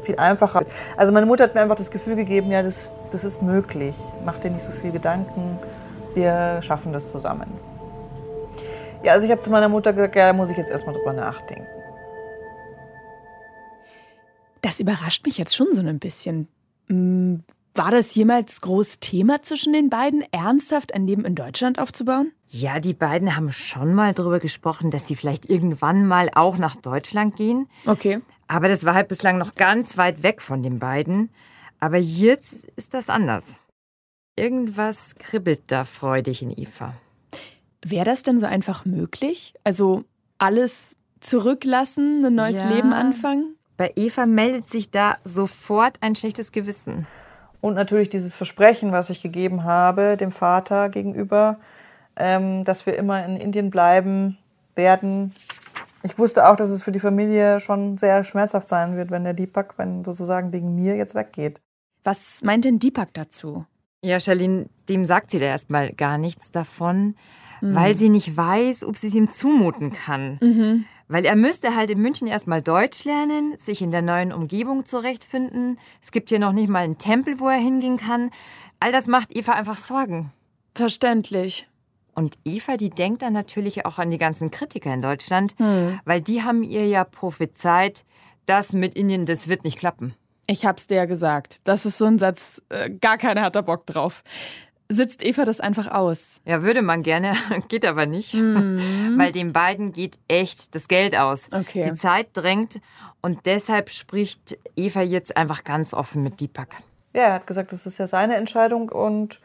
viel 0.00 0.16
einfacher. 0.16 0.62
Also 0.96 1.12
meine 1.12 1.26
Mutter 1.26 1.44
hat 1.44 1.54
mir 1.54 1.60
einfach 1.60 1.76
das 1.76 1.90
Gefühl 1.90 2.16
gegeben, 2.16 2.50
ja, 2.50 2.62
das, 2.62 2.94
das 3.10 3.24
ist 3.24 3.42
möglich. 3.42 3.96
Mach 4.24 4.38
dir 4.38 4.50
nicht 4.50 4.64
so 4.64 4.72
viel 4.72 4.90
Gedanken, 4.90 5.58
wir 6.14 6.60
schaffen 6.62 6.92
das 6.92 7.10
zusammen. 7.10 7.69
Ja, 9.02 9.12
also 9.12 9.24
ich 9.24 9.32
habe 9.32 9.40
zu 9.40 9.50
meiner 9.50 9.68
Mutter 9.68 9.92
gesagt, 9.92 10.14
ja, 10.16 10.26
da 10.26 10.32
muss 10.32 10.50
ich 10.50 10.56
jetzt 10.56 10.70
erstmal 10.70 10.94
drüber 10.94 11.12
nachdenken. 11.12 11.66
Das 14.62 14.78
überrascht 14.78 15.24
mich 15.24 15.38
jetzt 15.38 15.56
schon 15.56 15.72
so 15.72 15.80
ein 15.80 15.98
bisschen. 15.98 16.48
Mm, 16.88 17.36
War 17.74 17.90
das 17.90 18.14
jemals 18.14 18.60
groß 18.60 19.00
Thema 19.00 19.42
zwischen 19.42 19.72
den 19.72 19.88
beiden, 19.88 20.22
ernsthaft 20.32 20.92
ein 20.94 21.06
Leben 21.06 21.24
in 21.24 21.34
Deutschland 21.34 21.78
aufzubauen? 21.78 22.32
Ja, 22.46 22.78
die 22.80 22.94
beiden 22.94 23.36
haben 23.36 23.52
schon 23.52 23.94
mal 23.94 24.12
darüber 24.12 24.38
gesprochen, 24.38 24.90
dass 24.90 25.08
sie 25.08 25.14
vielleicht 25.16 25.48
irgendwann 25.48 26.06
mal 26.06 26.28
auch 26.34 26.58
nach 26.58 26.76
Deutschland 26.76 27.36
gehen. 27.36 27.68
Okay. 27.86 28.20
Aber 28.48 28.68
das 28.68 28.84
war 28.84 28.94
halt 28.94 29.08
bislang 29.08 29.38
noch 29.38 29.54
ganz 29.54 29.96
weit 29.96 30.22
weg 30.22 30.42
von 30.42 30.62
den 30.62 30.78
beiden. 30.78 31.30
Aber 31.78 31.96
jetzt 31.96 32.64
ist 32.76 32.92
das 32.92 33.08
anders. 33.08 33.60
Irgendwas 34.36 35.14
kribbelt 35.14 35.62
da 35.68 35.84
freudig 35.84 36.42
in 36.42 36.50
Eva. 36.50 36.94
Wäre 37.84 38.04
das 38.04 38.22
denn 38.22 38.38
so 38.38 38.46
einfach 38.46 38.84
möglich? 38.84 39.54
Also 39.64 40.04
alles 40.38 40.96
zurücklassen, 41.20 42.24
ein 42.24 42.34
neues 42.34 42.62
Ja. 42.62 42.68
Leben 42.70 42.92
anfangen? 42.92 43.56
Bei 43.76 43.92
Eva 43.96 44.26
meldet 44.26 44.68
sich 44.68 44.90
da 44.90 45.16
sofort 45.24 45.96
ein 46.00 46.14
schlechtes 46.14 46.52
Gewissen. 46.52 47.06
Und 47.60 47.74
natürlich 47.74 48.10
dieses 48.10 48.34
Versprechen, 48.34 48.92
was 48.92 49.10
ich 49.10 49.22
gegeben 49.22 49.64
habe 49.64 50.16
dem 50.16 50.32
Vater 50.32 50.88
gegenüber, 50.88 51.58
ähm, 52.16 52.64
dass 52.64 52.86
wir 52.86 52.96
immer 52.96 53.24
in 53.24 53.36
Indien 53.36 53.70
bleiben 53.70 54.38
werden. 54.74 55.34
Ich 56.02 56.18
wusste 56.18 56.48
auch, 56.48 56.56
dass 56.56 56.70
es 56.70 56.82
für 56.82 56.92
die 56.92 57.00
Familie 57.00 57.60
schon 57.60 57.98
sehr 57.98 58.24
schmerzhaft 58.24 58.68
sein 58.68 58.96
wird, 58.96 59.10
wenn 59.10 59.24
der 59.24 59.34
Deepak, 59.34 59.74
wenn 59.76 60.04
sozusagen 60.04 60.52
wegen 60.52 60.74
mir 60.74 60.96
jetzt 60.96 61.14
weggeht. 61.14 61.60
Was 62.04 62.40
meint 62.42 62.64
denn 62.64 62.78
Deepak 62.78 63.12
dazu? 63.12 63.66
Ja, 64.02 64.18
Charlene, 64.18 64.66
dem 64.88 65.04
sagt 65.04 65.30
sie 65.30 65.38
da 65.38 65.46
erstmal 65.46 65.92
gar 65.92 66.16
nichts 66.16 66.50
davon, 66.50 67.16
weil 67.60 67.94
sie 67.94 68.08
nicht 68.08 68.36
weiß, 68.36 68.84
ob 68.84 68.96
sie 68.96 69.08
es 69.08 69.14
ihm 69.14 69.30
zumuten 69.30 69.92
kann. 69.92 70.38
Weil 71.08 71.24
er 71.24 71.34
müsste 71.34 71.74
halt 71.74 71.90
in 71.90 72.00
München 72.00 72.28
erstmal 72.28 72.62
Deutsch 72.62 73.04
lernen, 73.04 73.56
sich 73.56 73.82
in 73.82 73.90
der 73.90 74.02
neuen 74.02 74.32
Umgebung 74.32 74.86
zurechtfinden. 74.86 75.78
Es 76.00 76.12
gibt 76.12 76.28
hier 76.28 76.38
noch 76.38 76.52
nicht 76.52 76.68
mal 76.68 76.84
einen 76.84 76.98
Tempel, 76.98 77.40
wo 77.40 77.48
er 77.48 77.58
hingehen 77.58 77.96
kann. 77.96 78.30
All 78.78 78.92
das 78.92 79.08
macht 79.08 79.34
Eva 79.34 79.52
einfach 79.54 79.76
Sorgen. 79.76 80.32
Verständlich. 80.74 81.66
Und 82.14 82.38
Eva, 82.44 82.76
die 82.76 82.90
denkt 82.90 83.22
dann 83.22 83.32
natürlich 83.32 83.86
auch 83.86 83.98
an 83.98 84.10
die 84.10 84.18
ganzen 84.18 84.50
Kritiker 84.50 84.92
in 84.92 85.02
Deutschland, 85.02 85.54
weil 86.04 86.20
die 86.20 86.42
haben 86.42 86.62
ihr 86.62 86.86
ja 86.86 87.04
prophezeit, 87.04 88.04
das 88.46 88.72
mit 88.72 88.94
Indien, 88.94 89.26
das 89.26 89.48
wird 89.48 89.64
nicht 89.64 89.78
klappen. 89.78 90.14
Ich 90.46 90.66
hab's 90.66 90.88
dir 90.88 90.96
ja 90.96 91.04
gesagt. 91.04 91.60
Das 91.64 91.86
ist 91.86 91.98
so 91.98 92.06
ein 92.06 92.18
Satz, 92.18 92.62
äh, 92.68 92.90
gar 92.90 93.18
keiner 93.18 93.42
hat 93.42 93.54
da 93.54 93.62
Bock 93.62 93.86
drauf. 93.86 94.24
Sitzt 94.92 95.24
Eva 95.24 95.44
das 95.44 95.60
einfach 95.60 95.88
aus? 95.92 96.40
Ja, 96.44 96.62
würde 96.62 96.82
man 96.82 97.04
gerne, 97.04 97.34
geht 97.68 97.84
aber 97.84 98.06
nicht. 98.06 98.34
Weil 98.34 99.30
den 99.30 99.52
beiden 99.52 99.92
geht 99.92 100.18
echt 100.26 100.74
das 100.74 100.88
Geld 100.88 101.14
aus. 101.14 101.48
Okay. 101.52 101.88
Die 101.88 101.94
Zeit 101.94 102.30
drängt 102.32 102.80
und 103.22 103.46
deshalb 103.46 103.90
spricht 103.90 104.58
Eva 104.74 105.00
jetzt 105.00 105.36
einfach 105.36 105.62
ganz 105.62 105.94
offen 105.94 106.24
mit 106.24 106.40
Deepak. 106.40 106.82
Ja, 107.14 107.22
er 107.22 107.32
hat 107.34 107.46
gesagt, 107.46 107.70
das 107.70 107.86
ist 107.86 107.98
ja 107.98 108.08
seine 108.08 108.34
Entscheidung 108.34 108.88
und 108.88 109.40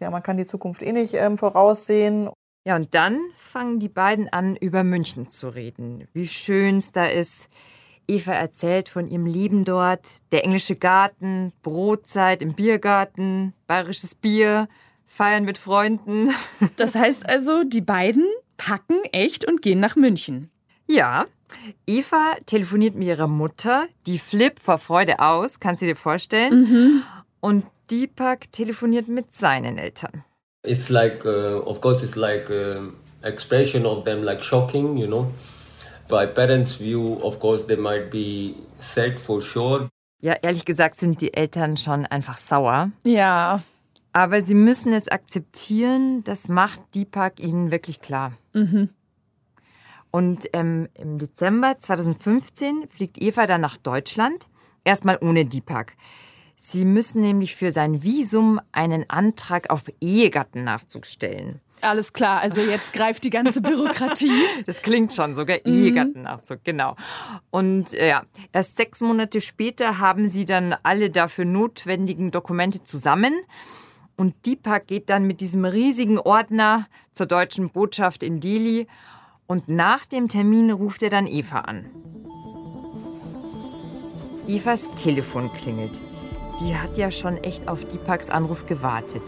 ja, 0.00 0.10
man 0.10 0.22
kann 0.22 0.36
die 0.36 0.46
Zukunft 0.46 0.82
eh 0.82 0.92
nicht 0.92 1.14
ähm, 1.14 1.38
voraussehen. 1.38 2.28
Ja, 2.66 2.76
und 2.76 2.94
dann 2.94 3.20
fangen 3.36 3.80
die 3.80 3.88
beiden 3.88 4.30
an, 4.30 4.54
über 4.54 4.84
München 4.84 5.30
zu 5.30 5.48
reden. 5.48 6.08
Wie 6.12 6.28
schön 6.28 6.76
es 6.76 6.92
da 6.92 7.06
ist. 7.06 7.48
Eva 8.06 8.32
erzählt 8.32 8.90
von 8.90 9.08
ihrem 9.08 9.24
Leben 9.24 9.64
dort, 9.64 10.18
der 10.32 10.44
englische 10.44 10.76
Garten, 10.76 11.52
Brotzeit 11.62 12.42
im 12.42 12.52
Biergarten, 12.52 13.54
bayerisches 13.66 14.14
Bier, 14.14 14.68
Feiern 15.10 15.44
mit 15.44 15.58
Freunden. 15.58 16.30
Das 16.76 16.94
heißt 16.94 17.28
also, 17.28 17.64
die 17.64 17.80
beiden 17.80 18.24
packen 18.56 19.02
echt 19.12 19.44
und 19.44 19.60
gehen 19.60 19.80
nach 19.80 19.96
München. 19.96 20.50
Ja, 20.86 21.26
Eva 21.86 22.36
telefoniert 22.46 22.94
mit 22.94 23.08
ihrer 23.08 23.26
Mutter, 23.26 23.86
die 24.06 24.18
flippt 24.18 24.60
vor 24.60 24.78
Freude 24.78 25.18
aus, 25.18 25.60
kannst 25.60 25.82
du 25.82 25.86
dir 25.86 25.96
vorstellen. 25.96 27.02
Und 27.40 27.64
Deepak 27.90 28.50
telefoniert 28.52 29.08
mit 29.08 29.34
seinen 29.34 29.78
Eltern. 29.78 30.24
It's 30.66 30.88
like, 30.88 31.24
uh, 31.24 31.62
of 31.64 31.80
course, 31.80 32.04
it's 32.04 32.16
like 32.16 32.48
um 32.50 32.96
expression 33.22 33.86
of 33.86 34.04
them 34.04 34.22
like 34.22 34.42
shocking, 34.42 34.96
you 34.96 35.06
know. 35.06 35.32
By 36.08 36.26
parents' 36.26 36.78
view, 36.78 37.18
of 37.22 37.38
course, 37.40 37.66
they 37.66 37.76
might 37.76 38.10
be 38.10 38.54
sad 38.78 39.18
for 39.18 39.40
sure. 39.40 39.88
Ja, 40.22 40.34
ehrlich 40.42 40.64
gesagt 40.64 40.96
sind 40.96 41.20
die 41.20 41.32
Eltern 41.32 41.76
schon 41.76 42.04
einfach 42.06 42.36
sauer. 42.36 42.90
Ja. 43.04 43.62
Aber 44.12 44.42
sie 44.42 44.54
müssen 44.54 44.92
es 44.92 45.08
akzeptieren, 45.08 46.24
das 46.24 46.48
macht 46.48 46.82
Deepak 46.94 47.38
ihnen 47.40 47.70
wirklich 47.70 48.00
klar. 48.00 48.32
Und 50.10 50.48
ähm, 50.52 50.88
im 50.94 51.18
Dezember 51.18 51.78
2015 51.78 52.88
fliegt 52.88 53.22
Eva 53.22 53.46
dann 53.46 53.60
nach 53.60 53.76
Deutschland, 53.76 54.48
erstmal 54.84 55.18
ohne 55.20 55.44
Deepak. 55.44 55.94
Sie 56.56 56.84
müssen 56.84 57.20
nämlich 57.20 57.54
für 57.56 57.70
sein 57.70 58.02
Visum 58.02 58.60
einen 58.72 59.08
Antrag 59.08 59.70
auf 59.70 59.84
Ehegattennachzug 60.00 61.06
stellen. 61.06 61.60
Alles 61.80 62.12
klar, 62.12 62.40
also 62.40 62.60
jetzt 62.60 62.92
greift 62.92 63.24
die 63.24 63.30
ganze 63.30 63.62
Bürokratie. 63.62 64.42
Das 64.66 64.82
klingt 64.82 65.14
schon 65.14 65.34
sogar 65.34 65.64
Ehegattennachzug, 65.64 66.62
genau. 66.62 66.96
Und 67.50 67.94
äh, 67.94 68.08
ja, 68.08 68.24
erst 68.52 68.76
sechs 68.76 69.00
Monate 69.00 69.40
später 69.40 69.98
haben 69.98 70.28
sie 70.28 70.44
dann 70.44 70.76
alle 70.82 71.08
dafür 71.08 71.46
notwendigen 71.46 72.30
Dokumente 72.30 72.84
zusammen. 72.84 73.32
Und 74.20 74.34
Deepak 74.44 74.86
geht 74.86 75.08
dann 75.08 75.26
mit 75.26 75.40
diesem 75.40 75.64
riesigen 75.64 76.18
Ordner 76.18 76.88
zur 77.14 77.24
deutschen 77.24 77.70
Botschaft 77.70 78.22
in 78.22 78.38
Delhi. 78.38 78.86
Und 79.46 79.70
nach 79.70 80.04
dem 80.04 80.28
Termin 80.28 80.70
ruft 80.70 81.02
er 81.02 81.08
dann 81.08 81.26
Eva 81.26 81.60
an. 81.60 81.86
Evas 84.46 84.90
Telefon 84.94 85.50
klingelt. 85.54 86.02
Die 86.60 86.76
hat 86.76 86.98
ja 86.98 87.10
schon 87.10 87.38
echt 87.38 87.66
auf 87.66 87.86
Deepaks 87.86 88.28
Anruf 88.28 88.66
gewartet. 88.66 89.22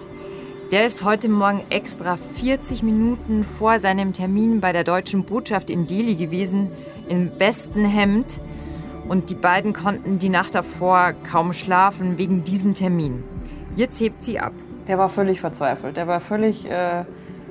Der 0.72 0.84
ist 0.84 1.02
heute 1.04 1.30
Morgen 1.30 1.64
extra 1.70 2.18
40 2.18 2.82
Minuten 2.82 3.44
vor 3.44 3.78
seinem 3.78 4.12
Termin 4.12 4.60
bei 4.60 4.72
der 4.72 4.84
deutschen 4.84 5.24
Botschaft 5.24 5.70
in 5.70 5.86
Delhi 5.86 6.16
gewesen, 6.16 6.70
im 7.08 7.30
besten 7.38 7.86
Hemd. 7.86 8.42
Und 9.08 9.30
die 9.30 9.36
beiden 9.36 9.72
konnten 9.72 10.18
die 10.18 10.28
Nacht 10.28 10.54
davor 10.54 11.14
kaum 11.14 11.54
schlafen 11.54 12.18
wegen 12.18 12.44
diesem 12.44 12.74
Termin. 12.74 13.24
Jetzt 13.74 13.98
hebt 13.98 14.22
sie 14.22 14.38
ab. 14.38 14.52
Der 14.88 14.98
war 14.98 15.08
völlig 15.08 15.40
verzweifelt. 15.40 15.96
Der 15.96 16.08
war 16.08 16.20
völlig 16.20 16.68
äh, 16.68 17.04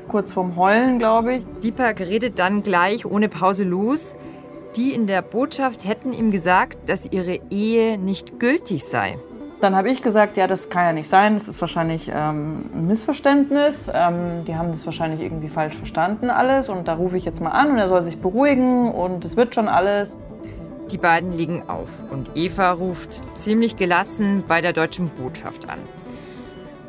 kurz 0.08 0.32
vorm 0.32 0.56
Heulen, 0.58 1.00
glaube 1.00 1.36
ich. 1.36 1.44
Deepak 1.64 2.02
redet 2.02 2.40
dann 2.40 2.64
gleich 2.64 3.06
ohne 3.06 3.30
Pause 3.30 3.64
los. 3.64 4.16
Die 4.76 4.94
in 4.94 5.08
der 5.08 5.22
Botschaft 5.22 5.86
hätten 5.86 6.14
ihm 6.14 6.32
gesagt, 6.32 6.90
dass 6.90 7.06
ihre 7.12 7.40
Ehe 7.50 7.98
nicht 7.98 8.40
gültig 8.40 8.84
sei. 8.86 9.18
Dann 9.62 9.76
habe 9.76 9.92
ich 9.92 10.02
gesagt, 10.02 10.38
ja, 10.38 10.48
das 10.48 10.70
kann 10.70 10.86
ja 10.86 10.94
nicht 10.94 11.08
sein. 11.08 11.36
Das 11.36 11.48
ist 11.48 11.62
wahrscheinlich 11.62 12.10
ähm, 12.14 12.70
ein 12.74 12.88
Missverständnis. 12.88 13.92
Ähm, 13.94 14.44
die 14.48 14.56
haben 14.56 14.72
das 14.72 14.86
wahrscheinlich 14.86 15.22
irgendwie 15.22 15.50
falsch 15.50 15.76
verstanden 15.76 16.30
alles. 16.30 16.68
Und 16.68 16.88
da 16.88 16.96
rufe 16.96 17.16
ich 17.16 17.26
jetzt 17.26 17.42
mal 17.42 17.52
an 17.52 17.72
und 17.72 17.78
er 17.78 17.88
soll 17.88 18.02
sich 18.04 18.18
beruhigen 18.18 18.92
und 18.92 19.24
es 19.24 19.38
wird 19.38 19.54
schon 19.54 19.68
alles. 19.68 20.18
Die 20.90 20.98
beiden 20.98 21.32
liegen 21.32 21.64
auf 21.70 21.90
und 22.12 22.32
Eva 22.36 22.72
ruft 22.72 23.40
ziemlich 23.40 23.78
gelassen 23.78 24.44
bei 24.46 24.60
der 24.60 24.74
deutschen 24.74 25.10
Botschaft 25.10 25.70
an. 25.70 25.80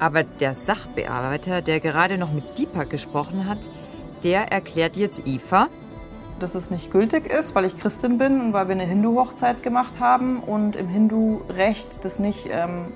Aber 0.02 0.24
der 0.24 0.54
Sachbearbeiter, 0.54 1.62
der 1.62 1.78
gerade 1.78 2.18
noch 2.18 2.32
mit 2.32 2.58
Deepak 2.58 2.90
gesprochen 2.90 3.48
hat, 3.48 3.70
der 4.24 4.50
erklärt 4.50 4.96
jetzt 4.96 5.28
Eva, 5.28 5.68
dass 6.40 6.56
es 6.56 6.72
nicht 6.72 6.90
gültig 6.90 7.32
ist, 7.32 7.54
weil 7.54 7.66
ich 7.66 7.78
Christin 7.78 8.18
bin 8.18 8.40
und 8.40 8.52
weil 8.52 8.66
wir 8.66 8.72
eine 8.72 8.82
Hindu-Hochzeit 8.82 9.62
gemacht 9.62 10.00
haben 10.00 10.40
und 10.40 10.74
im 10.74 10.88
Hindu-Recht 10.88 12.04
das 12.04 12.18
nicht 12.18 12.48
ähm, 12.50 12.86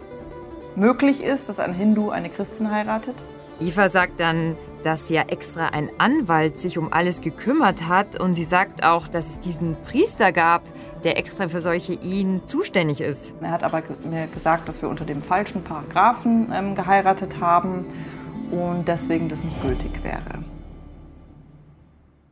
möglich 0.74 1.22
ist, 1.22 1.48
dass 1.48 1.60
ein 1.60 1.72
Hindu 1.72 2.10
eine 2.10 2.28
Christin 2.28 2.72
heiratet. 2.72 3.14
Eva 3.58 3.88
sagt 3.88 4.20
dann, 4.20 4.56
dass 4.82 5.08
ja 5.08 5.22
extra 5.22 5.68
ein 5.68 5.90
Anwalt 5.98 6.58
sich 6.58 6.76
um 6.76 6.92
alles 6.92 7.22
gekümmert 7.22 7.88
hat 7.88 8.20
und 8.20 8.34
sie 8.34 8.44
sagt 8.44 8.84
auch, 8.84 9.08
dass 9.08 9.30
es 9.30 9.40
diesen 9.40 9.76
Priester 9.84 10.30
gab, 10.30 10.62
der 11.04 11.16
extra 11.18 11.48
für 11.48 11.62
solche 11.62 11.94
Ehen 11.94 12.42
zuständig 12.46 13.00
ist. 13.00 13.34
Er 13.40 13.52
hat 13.52 13.64
aber 13.64 13.82
mir 14.04 14.26
gesagt, 14.26 14.68
dass 14.68 14.82
wir 14.82 14.88
unter 14.88 15.04
dem 15.04 15.22
falschen 15.22 15.64
Paragraphen 15.64 16.52
ähm, 16.52 16.74
geheiratet 16.74 17.40
haben 17.40 17.86
und 18.50 18.86
deswegen 18.86 19.28
das 19.28 19.42
nicht 19.42 19.60
gültig 19.62 20.04
wäre. 20.04 20.44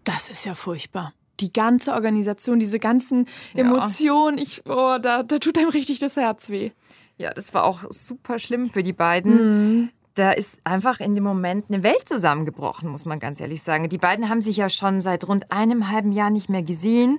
Das 0.04 0.28
ist 0.28 0.44
ja 0.44 0.54
furchtbar. 0.54 1.14
Die 1.40 1.52
ganze 1.52 1.92
Organisation, 1.94 2.60
diese 2.60 2.78
ganzen 2.78 3.26
Emotionen, 3.54 4.38
ich, 4.38 4.62
oh, 4.66 4.98
da, 5.00 5.22
da 5.22 5.38
tut 5.38 5.58
einem 5.58 5.70
richtig 5.70 5.98
das 5.98 6.16
Herz 6.16 6.50
weh. 6.50 6.70
Ja, 7.16 7.32
das 7.32 7.54
war 7.54 7.64
auch 7.64 7.80
super 7.90 8.38
schlimm 8.38 8.68
für 8.68 8.82
die 8.82 8.92
beiden. 8.92 9.90
Da 10.14 10.30
ist 10.30 10.60
einfach 10.62 11.00
in 11.00 11.16
dem 11.16 11.24
Moment 11.24 11.66
eine 11.68 11.82
Welt 11.82 12.08
zusammengebrochen, 12.08 12.88
muss 12.88 13.04
man 13.04 13.18
ganz 13.18 13.40
ehrlich 13.40 13.62
sagen. 13.62 13.88
Die 13.88 13.98
beiden 13.98 14.28
haben 14.28 14.42
sich 14.42 14.56
ja 14.56 14.68
schon 14.68 15.00
seit 15.00 15.26
rund 15.26 15.50
einem 15.50 15.90
halben 15.90 16.12
Jahr 16.12 16.30
nicht 16.30 16.48
mehr 16.48 16.62
gesehen. 16.62 17.18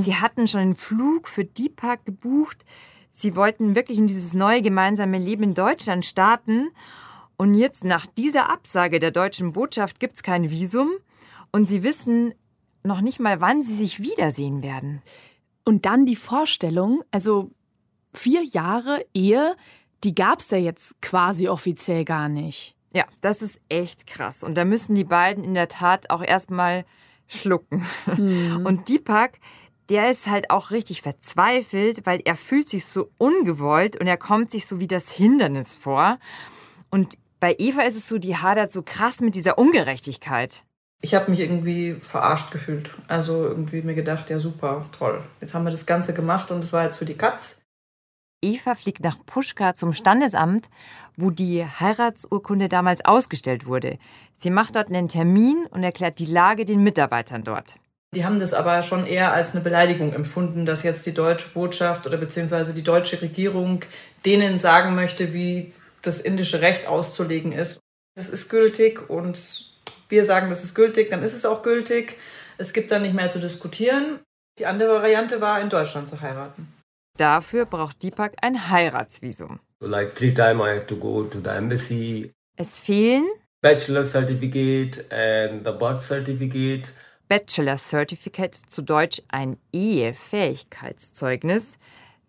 Sie 0.00 0.14
hatten 0.14 0.46
schon 0.46 0.60
einen 0.60 0.76
Flug 0.76 1.26
für 1.28 1.44
Deepak 1.44 2.04
gebucht. 2.04 2.64
Sie 3.10 3.34
wollten 3.34 3.74
wirklich 3.74 3.98
in 3.98 4.06
dieses 4.06 4.32
neue 4.32 4.62
gemeinsame 4.62 5.18
Leben 5.18 5.42
in 5.42 5.54
Deutschland 5.54 6.04
starten. 6.04 6.68
Und 7.36 7.54
jetzt 7.54 7.84
nach 7.84 8.06
dieser 8.06 8.48
Absage 8.48 9.00
der 9.00 9.10
deutschen 9.10 9.52
Botschaft 9.52 9.98
gibt's 9.98 10.22
kein 10.22 10.48
Visum. 10.48 10.90
Und 11.50 11.68
sie 11.68 11.82
wissen 11.82 12.32
noch 12.84 13.00
nicht 13.00 13.18
mal, 13.18 13.40
wann 13.40 13.62
sie 13.62 13.74
sich 13.74 14.00
wiedersehen 14.00 14.62
werden. 14.62 15.02
Und 15.64 15.84
dann 15.84 16.06
die 16.06 16.14
Vorstellung, 16.14 17.02
also 17.10 17.50
vier 18.14 18.44
Jahre 18.44 19.04
Ehe, 19.14 19.56
die 20.06 20.14
gab's 20.14 20.50
ja 20.50 20.58
jetzt 20.58 20.94
quasi 21.02 21.48
offiziell 21.48 22.04
gar 22.04 22.28
nicht. 22.28 22.76
Ja, 22.94 23.06
das 23.20 23.42
ist 23.42 23.60
echt 23.68 24.06
krass. 24.06 24.44
Und 24.44 24.54
da 24.54 24.64
müssen 24.64 24.94
die 24.94 25.02
beiden 25.02 25.42
in 25.42 25.54
der 25.54 25.66
Tat 25.66 26.10
auch 26.10 26.22
erstmal 26.22 26.84
schlucken. 27.26 27.84
Und 28.06 28.88
Deepak, 28.88 29.40
der 29.90 30.08
ist 30.08 30.28
halt 30.28 30.50
auch 30.50 30.70
richtig 30.70 31.02
verzweifelt, 31.02 32.06
weil 32.06 32.20
er 32.24 32.36
fühlt 32.36 32.68
sich 32.68 32.86
so 32.86 33.10
ungewollt 33.18 34.00
und 34.00 34.06
er 34.06 34.16
kommt 34.16 34.52
sich 34.52 34.66
so 34.66 34.78
wie 34.78 34.86
das 34.86 35.10
Hindernis 35.10 35.74
vor. 35.74 36.20
Und 36.88 37.18
bei 37.40 37.56
Eva 37.58 37.82
ist 37.82 37.96
es 37.96 38.06
so, 38.06 38.18
die 38.18 38.36
hadert 38.36 38.70
so 38.70 38.82
krass 38.82 39.20
mit 39.20 39.34
dieser 39.34 39.58
Ungerechtigkeit. 39.58 40.64
Ich 41.02 41.16
habe 41.16 41.32
mich 41.32 41.40
irgendwie 41.40 41.94
verarscht 41.94 42.52
gefühlt. 42.52 42.92
Also 43.08 43.42
irgendwie 43.42 43.82
mir 43.82 43.96
gedacht, 43.96 44.30
ja 44.30 44.38
super, 44.38 44.86
toll. 44.96 45.24
Jetzt 45.40 45.52
haben 45.52 45.64
wir 45.64 45.72
das 45.72 45.84
Ganze 45.84 46.14
gemacht 46.14 46.52
und 46.52 46.62
es 46.62 46.72
war 46.72 46.84
jetzt 46.84 46.98
für 46.98 47.04
die 47.04 47.18
Katz. 47.18 47.60
Eva 48.42 48.74
fliegt 48.74 49.02
nach 49.02 49.18
Puschka 49.24 49.74
zum 49.74 49.92
Standesamt, 49.92 50.68
wo 51.16 51.30
die 51.30 51.64
Heiratsurkunde 51.64 52.68
damals 52.68 53.04
ausgestellt 53.04 53.66
wurde. 53.66 53.98
Sie 54.36 54.50
macht 54.50 54.76
dort 54.76 54.88
einen 54.88 55.08
Termin 55.08 55.66
und 55.70 55.82
erklärt 55.82 56.18
die 56.18 56.26
Lage 56.26 56.64
den 56.64 56.82
Mitarbeitern 56.82 57.42
dort. 57.42 57.76
Die 58.14 58.24
haben 58.24 58.38
das 58.38 58.54
aber 58.54 58.82
schon 58.82 59.06
eher 59.06 59.32
als 59.32 59.54
eine 59.54 59.64
Beleidigung 59.64 60.12
empfunden, 60.12 60.64
dass 60.64 60.82
jetzt 60.82 61.04
die 61.06 61.14
deutsche 61.14 61.50
Botschaft 61.50 62.06
oder 62.06 62.16
beziehungsweise 62.16 62.72
die 62.72 62.84
deutsche 62.84 63.20
Regierung 63.20 63.84
denen 64.24 64.58
sagen 64.58 64.94
möchte, 64.94 65.32
wie 65.32 65.72
das 66.02 66.20
indische 66.20 66.60
Recht 66.60 66.86
auszulegen 66.86 67.52
ist. 67.52 67.80
Das 68.14 68.28
ist 68.28 68.48
gültig 68.48 69.10
und 69.10 69.70
wir 70.08 70.24
sagen, 70.24 70.48
das 70.50 70.62
ist 70.62 70.74
gültig, 70.74 71.10
dann 71.10 71.22
ist 71.22 71.34
es 71.34 71.44
auch 71.44 71.62
gültig. 71.62 72.16
Es 72.58 72.72
gibt 72.72 72.90
dann 72.90 73.02
nicht 73.02 73.14
mehr 73.14 73.28
zu 73.28 73.40
diskutieren. 73.40 74.20
Die 74.58 74.66
andere 74.66 75.02
Variante 75.02 75.40
war, 75.40 75.60
in 75.60 75.68
Deutschland 75.68 76.08
zu 76.08 76.20
heiraten. 76.20 76.72
Dafür 77.16 77.64
braucht 77.64 78.02
Deepak 78.02 78.34
ein 78.42 78.70
Heiratsvisum. 78.70 79.60
Like 79.80 80.14
three 80.14 80.32
times 80.32 80.60
I 80.60 80.76
have 80.76 80.86
to 80.86 80.96
go 80.96 81.24
to 81.24 81.40
the 81.40 81.50
embassy. 81.50 82.32
Es 82.56 82.78
fehlen 82.78 83.26
Bachelor 83.62 84.04
certificate 84.04 85.04
and 85.10 85.64
the 85.64 85.72
birth 85.72 86.02
certificate. 86.02 86.92
Bachelor 87.28 87.76
Certificate, 87.76 88.54
zu 88.54 88.82
Deutsch 88.82 89.20
ein 89.26 89.56
Ehefähigkeitszeugnis, 89.72 91.76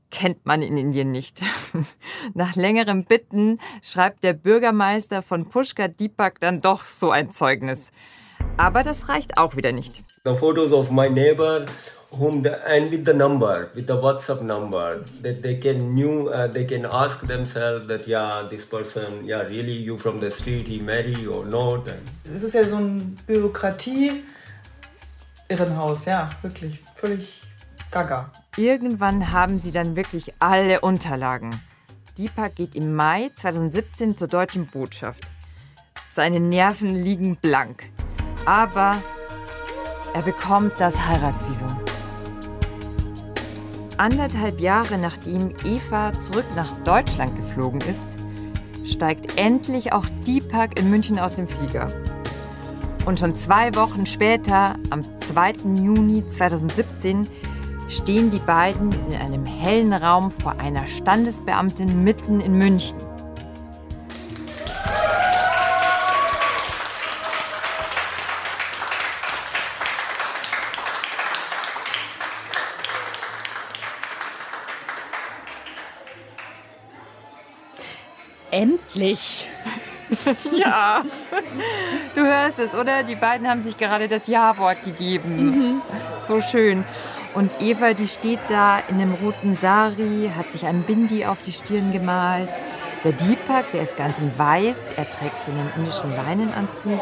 kennt 0.10 0.48
man 0.48 0.64
in 0.64 0.78
Indien 0.78 1.12
nicht. 1.12 1.44
Nach 2.34 2.56
längerem 2.56 3.06
Bitten 3.06 3.60
schreibt 3.84 4.24
der 4.24 4.34
Bürgermeister 4.34 5.22
von 5.22 5.50
Pushkar 5.50 5.90
Deepak 5.90 6.40
dann 6.40 6.62
doch 6.62 6.84
so 6.84 7.12
ein 7.12 7.30
Zeugnis. 7.30 7.92
Aber 8.58 8.82
das 8.82 9.08
reicht 9.08 9.38
auch 9.38 9.56
wieder 9.56 9.72
nicht. 9.72 10.04
The 10.24 10.34
photos 10.34 10.72
of 10.72 10.90
my 10.90 11.10
neighbor 11.10 11.68
whom 12.12 12.42
the, 12.42 12.58
and 12.68 12.90
with 12.90 13.06
the 13.06 13.14
number 13.14 13.70
with 13.76 13.86
the 13.88 13.96
whatsapp 13.96 14.42
number 14.42 15.04
that 15.22 15.42
they 15.42 15.56
can 15.56 15.94
new 15.94 16.30
uh, 16.30 16.48
they 16.48 16.64
can 16.64 16.86
ask 16.86 17.20
themselves 17.28 17.86
that 17.88 18.08
yeah 18.08 18.48
this 18.50 18.66
person 18.66 19.26
yeah 19.26 19.42
really 19.50 19.74
you 19.74 19.98
from 19.98 20.20
the 20.20 20.32
street 20.32 20.68
he 20.68 20.80
marry 20.80 21.28
or 21.28 21.46
not 21.46 21.88
Es 22.26 22.44
ist 22.44 22.54
ja 22.54 22.64
so 22.64 22.78
ein 22.78 23.18
Bürokratie 23.28 24.24
Irrenhaus, 25.50 26.06
ja, 26.06 26.30
wirklich 26.42 26.82
völlig 26.96 27.42
gaga. 27.92 28.32
Irgendwann 28.58 29.32
haben 29.32 29.60
sie 29.60 29.72
dann 29.72 29.96
wirklich 29.96 30.34
alle 30.40 30.82
Unterlagen. 30.82 31.52
Deepak 32.18 32.56
geht 32.56 32.76
im 32.76 32.96
Mai 32.96 33.30
2017 33.36 34.18
zur 34.18 34.28
deutschen 34.28 34.66
Botschaft. 34.68 35.24
Seine 36.12 36.40
Nerven 36.40 36.90
liegen 36.90 37.38
blank. 37.38 37.90
Aber 38.46 39.02
er 40.14 40.22
bekommt 40.22 40.74
das 40.80 41.08
Heiratsvisum. 41.08 41.87
Anderthalb 43.98 44.60
Jahre 44.60 45.00
nachdem 45.00 45.56
Eva 45.66 46.18
zurück 46.20 46.46
nach 46.56 46.72
Deutschland 46.84 47.36
geflogen 47.36 47.82
ist, 47.82 48.06
steigt 48.86 49.40
endlich 49.40 49.92
auch 49.92 50.06
Deepak 50.26 50.80
in 50.80 50.92
München 50.92 51.18
aus 51.18 51.34
dem 51.34 51.48
Flieger. 51.48 51.92
Und 53.06 53.20
schon 53.20 53.36
zwei 53.36 53.74
Wochen 53.74 54.06
später, 54.06 54.76
am 54.92 55.04
2. 55.22 55.54
Juni 55.74 56.28
2017, 56.28 57.28
stehen 57.90 58.30
die 58.30 58.40
beiden 58.40 58.92
in 59.10 59.16
einem 59.16 59.46
hellen 59.46 59.94
Raum 59.94 60.30
vor 60.30 60.60
einer 60.60 60.86
Standesbeamtin 60.86 62.04
mitten 62.04 62.40
in 62.40 62.54
München. 62.54 63.07
Endlich. 78.98 79.48
Ja. 80.58 81.04
Du 82.16 82.22
hörst 82.22 82.60
es, 82.60 82.74
oder? 82.74 83.04
Die 83.04 83.16
beiden 83.16 83.46
haben 83.46 83.62
sich 83.62 83.76
gerade 83.76 84.08
das 84.08 84.28
Ja-Wort 84.28 84.86
gegeben. 84.86 85.82
So 86.26 86.40
schön. 86.40 86.86
Und 87.34 87.52
Eva, 87.60 87.92
die 87.92 88.08
steht 88.08 88.40
da 88.48 88.80
in 88.88 89.02
einem 89.02 89.16
roten 89.16 89.54
Sari, 89.54 90.32
hat 90.38 90.50
sich 90.50 90.66
ein 90.66 90.84
Bindi 90.84 91.26
auf 91.26 91.42
die 91.42 91.52
Stirn 91.52 91.92
gemalt. 91.92 92.48
Der 93.04 93.12
Deepak, 93.12 93.70
der 93.74 93.82
ist 93.82 93.98
ganz 93.98 94.18
in 94.20 94.32
weiß, 94.40 94.94
er 94.96 95.12
trägt 95.12 95.44
so 95.44 95.52
einen 95.52 95.70
indischen 95.76 96.16
Leinenanzug. 96.16 97.02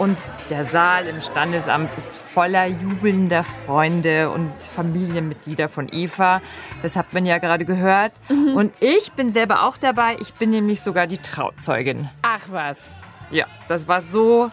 Und 0.00 0.16
der 0.48 0.64
Saal 0.64 1.04
im 1.04 1.20
Standesamt 1.20 1.92
ist 1.92 2.16
voller 2.16 2.64
jubelnder 2.64 3.44
Freunde 3.44 4.30
und 4.30 4.50
Familienmitglieder 4.62 5.68
von 5.68 5.90
Eva. 5.92 6.40
Das 6.82 6.96
hat 6.96 7.12
man 7.12 7.26
ja 7.26 7.36
gerade 7.36 7.66
gehört. 7.66 8.12
Und 8.30 8.72
ich 8.80 9.12
bin 9.12 9.28
selber 9.28 9.62
auch 9.64 9.76
dabei. 9.76 10.16
Ich 10.22 10.32
bin 10.32 10.48
nämlich 10.48 10.80
sogar 10.80 11.06
die 11.06 11.18
Trauzeugin. 11.18 12.08
Ach 12.22 12.40
was. 12.46 12.94
Ja, 13.30 13.44
das 13.68 13.88
war 13.88 14.00
so 14.00 14.50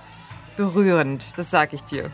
berührend, 0.58 1.24
das 1.38 1.50
sag 1.50 1.72
ich 1.72 1.86
dir. 1.86 2.12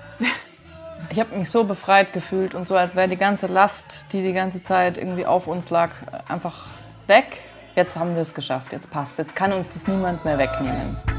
Ich 1.10 1.19
habe 1.19 1.36
mich 1.36 1.50
so 1.50 1.63
befreit 1.63 2.13
gefühlt 2.13 2.54
und 2.54 2.67
so, 2.67 2.76
als 2.76 2.96
wäre 2.96 3.08
die 3.08 3.17
ganze 3.17 3.48
Last, 3.48 4.13
die 4.13 4.22
die 4.22 4.34
ganze 4.34 4.62
Zeit 4.62 5.00
irgendwie 5.00 5.26
auf 5.26 5.48
uns 5.48 5.72
lag, 5.72 5.89
einfach 6.28 6.67
weg. 7.08 7.39
Jetzt 7.76 7.98
haben 7.98 8.13
wir 8.13 8.22
es 8.22 8.36
geschafft, 8.36 8.74
jetzt 8.74 8.91
passt. 8.91 9.17
Jetzt 9.17 9.36
kann 9.36 9.52
uns 9.54 9.69
das 9.69 9.88
niemand 9.88 10.24
mehr 10.24 10.38
wegnehmen. 10.38 11.12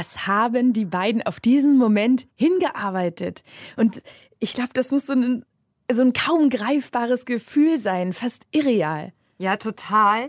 Was 0.00 0.26
haben 0.26 0.72
die 0.72 0.86
beiden 0.86 1.20
auf 1.20 1.40
diesen 1.40 1.76
Moment 1.76 2.26
hingearbeitet? 2.34 3.44
Und 3.76 4.02
ich 4.38 4.54
glaube, 4.54 4.70
das 4.72 4.92
muss 4.92 5.04
so 5.04 5.12
ein, 5.12 5.44
so 5.92 6.00
ein 6.00 6.14
kaum 6.14 6.48
greifbares 6.48 7.26
Gefühl 7.26 7.76
sein, 7.76 8.14
fast 8.14 8.44
irreal. 8.50 9.12
Ja, 9.36 9.58
total. 9.58 10.26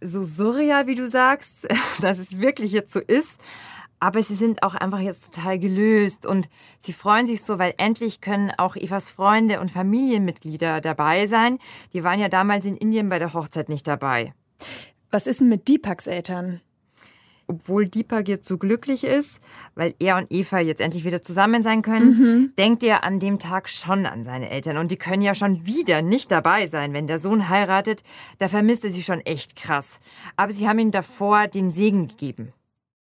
So 0.00 0.22
surreal, 0.22 0.86
wie 0.86 0.94
du 0.94 1.08
sagst, 1.08 1.66
dass 2.00 2.20
es 2.20 2.40
wirklich 2.40 2.70
jetzt 2.70 2.92
so 2.92 3.00
ist. 3.00 3.40
Aber 3.98 4.22
sie 4.22 4.36
sind 4.36 4.62
auch 4.62 4.76
einfach 4.76 5.00
jetzt 5.00 5.34
total 5.34 5.58
gelöst 5.58 6.24
und 6.24 6.48
sie 6.78 6.92
freuen 6.92 7.26
sich 7.26 7.42
so, 7.42 7.58
weil 7.58 7.74
endlich 7.78 8.20
können 8.20 8.52
auch 8.58 8.76
Evas 8.76 9.10
Freunde 9.10 9.58
und 9.58 9.72
Familienmitglieder 9.72 10.80
dabei 10.80 11.26
sein. 11.26 11.58
Die 11.94 12.04
waren 12.04 12.20
ja 12.20 12.28
damals 12.28 12.64
in 12.64 12.76
Indien 12.76 13.08
bei 13.08 13.18
der 13.18 13.34
Hochzeit 13.34 13.68
nicht 13.68 13.88
dabei. 13.88 14.34
Was 15.10 15.26
ist 15.26 15.40
denn 15.40 15.48
mit 15.48 15.66
Deepaks 15.66 16.06
Eltern? 16.06 16.60
Obwohl 17.46 17.86
Deepak 17.86 18.28
jetzt 18.28 18.48
so 18.48 18.58
glücklich 18.58 19.04
ist, 19.04 19.40
weil 19.74 19.94
er 19.98 20.16
und 20.16 20.26
Eva 20.30 20.60
jetzt 20.60 20.80
endlich 20.80 21.04
wieder 21.04 21.22
zusammen 21.22 21.62
sein 21.62 21.82
können, 21.82 22.52
denkt 22.58 22.82
er 22.82 23.04
an 23.04 23.20
dem 23.20 23.38
Tag 23.38 23.68
schon 23.68 24.06
an 24.06 24.24
seine 24.24 24.50
Eltern. 24.50 24.76
Und 24.76 24.90
die 24.90 24.96
können 24.96 25.22
ja 25.22 25.34
schon 25.34 25.66
wieder 25.66 26.02
nicht 26.02 26.30
dabei 26.30 26.66
sein, 26.66 26.92
wenn 26.92 27.06
der 27.06 27.18
Sohn 27.18 27.48
heiratet. 27.48 28.02
Da 28.38 28.48
vermisst 28.48 28.84
er 28.84 28.90
sie 28.90 29.02
schon 29.02 29.20
echt 29.20 29.56
krass. 29.56 30.00
Aber 30.36 30.52
sie 30.52 30.68
haben 30.68 30.78
ihm 30.78 30.90
davor 30.90 31.48
den 31.48 31.72
Segen 31.72 32.08
gegeben. 32.08 32.52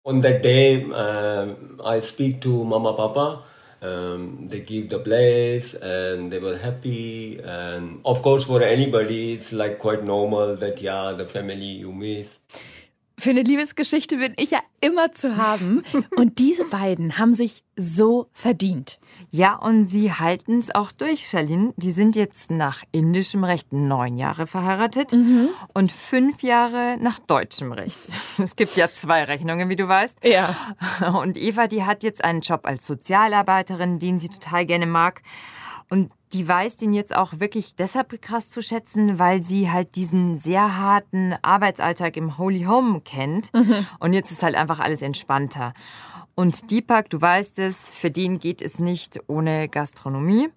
on 0.05 0.21
that 0.21 0.41
day 0.43 0.83
um, 0.83 1.79
i 1.85 1.99
speak 1.99 2.41
to 2.41 2.63
mama 2.63 2.93
papa 2.93 3.43
um, 3.81 4.47
they 4.49 4.59
give 4.59 4.89
the 4.89 4.99
place 4.99 5.73
and 5.75 6.31
they 6.31 6.39
were 6.39 6.57
happy 6.57 7.39
and 7.39 8.01
of 8.03 8.21
course 8.21 8.43
for 8.43 8.61
anybody 8.61 9.33
it's 9.33 9.51
like 9.51 9.79
quite 9.79 10.03
normal 10.03 10.55
that 10.57 10.81
yeah 10.81 11.13
the 11.13 11.25
family 11.25 11.79
you 11.83 11.91
miss 11.91 12.37
Für 13.17 13.29
eine 13.29 13.43
Liebesgeschichte 13.43 14.17
bin 14.17 14.33
ich 14.37 14.51
ja 14.51 14.59
immer 14.81 15.11
zu 15.11 15.37
haben. 15.37 15.83
Und 16.15 16.39
diese 16.39 16.65
beiden 16.65 17.17
haben 17.17 17.33
sich 17.33 17.63
so 17.75 18.27
verdient. 18.33 18.99
Ja, 19.31 19.55
und 19.55 19.87
sie 19.87 20.11
halten 20.11 20.59
es 20.59 20.73
auch 20.73 20.91
durch, 20.91 21.27
Charlene. 21.27 21.73
Die 21.75 21.91
sind 21.91 22.15
jetzt 22.15 22.51
nach 22.51 22.83
indischem 22.91 23.43
Recht 23.43 23.73
neun 23.73 24.17
Jahre 24.17 24.45
verheiratet 24.45 25.11
und 25.73 25.91
fünf 25.91 26.43
Jahre 26.43 26.97
nach 26.99 27.17
deutschem 27.17 27.71
Recht. 27.71 28.09
Es 28.37 28.55
gibt 28.55 28.75
ja 28.75 28.91
zwei 28.91 29.23
Rechnungen, 29.23 29.69
wie 29.69 29.75
du 29.75 29.87
weißt. 29.87 30.19
Ja. 30.23 30.55
Und 31.19 31.37
Eva, 31.37 31.67
die 31.67 31.83
hat 31.83 32.03
jetzt 32.03 32.23
einen 32.23 32.41
Job 32.41 32.61
als 32.65 32.85
Sozialarbeiterin, 32.85 33.97
den 33.97 34.19
sie 34.19 34.29
total 34.29 34.65
gerne 34.65 34.85
mag. 34.85 35.21
Und 35.89 36.11
die 36.33 36.47
weiß 36.47 36.77
den 36.77 36.93
jetzt 36.93 37.15
auch 37.15 37.39
wirklich 37.39 37.75
deshalb 37.75 38.21
krass 38.21 38.49
zu 38.49 38.61
schätzen, 38.61 39.19
weil 39.19 39.43
sie 39.43 39.71
halt 39.71 39.95
diesen 39.95 40.37
sehr 40.37 40.77
harten 40.77 41.35
Arbeitsalltag 41.41 42.17
im 42.17 42.37
Holy 42.37 42.63
Home 42.63 43.01
kennt. 43.01 43.51
Und 43.99 44.13
jetzt 44.13 44.31
ist 44.31 44.43
halt 44.43 44.55
einfach 44.55 44.79
alles 44.79 45.01
entspannter. 45.01 45.73
Und 46.35 46.71
Deepak, 46.71 47.09
du 47.09 47.21
weißt 47.21 47.59
es, 47.59 47.93
für 47.93 48.09
den 48.09 48.39
geht 48.39 48.61
es 48.61 48.79
nicht 48.79 49.19
ohne 49.27 49.69
Gastronomie. 49.69 50.49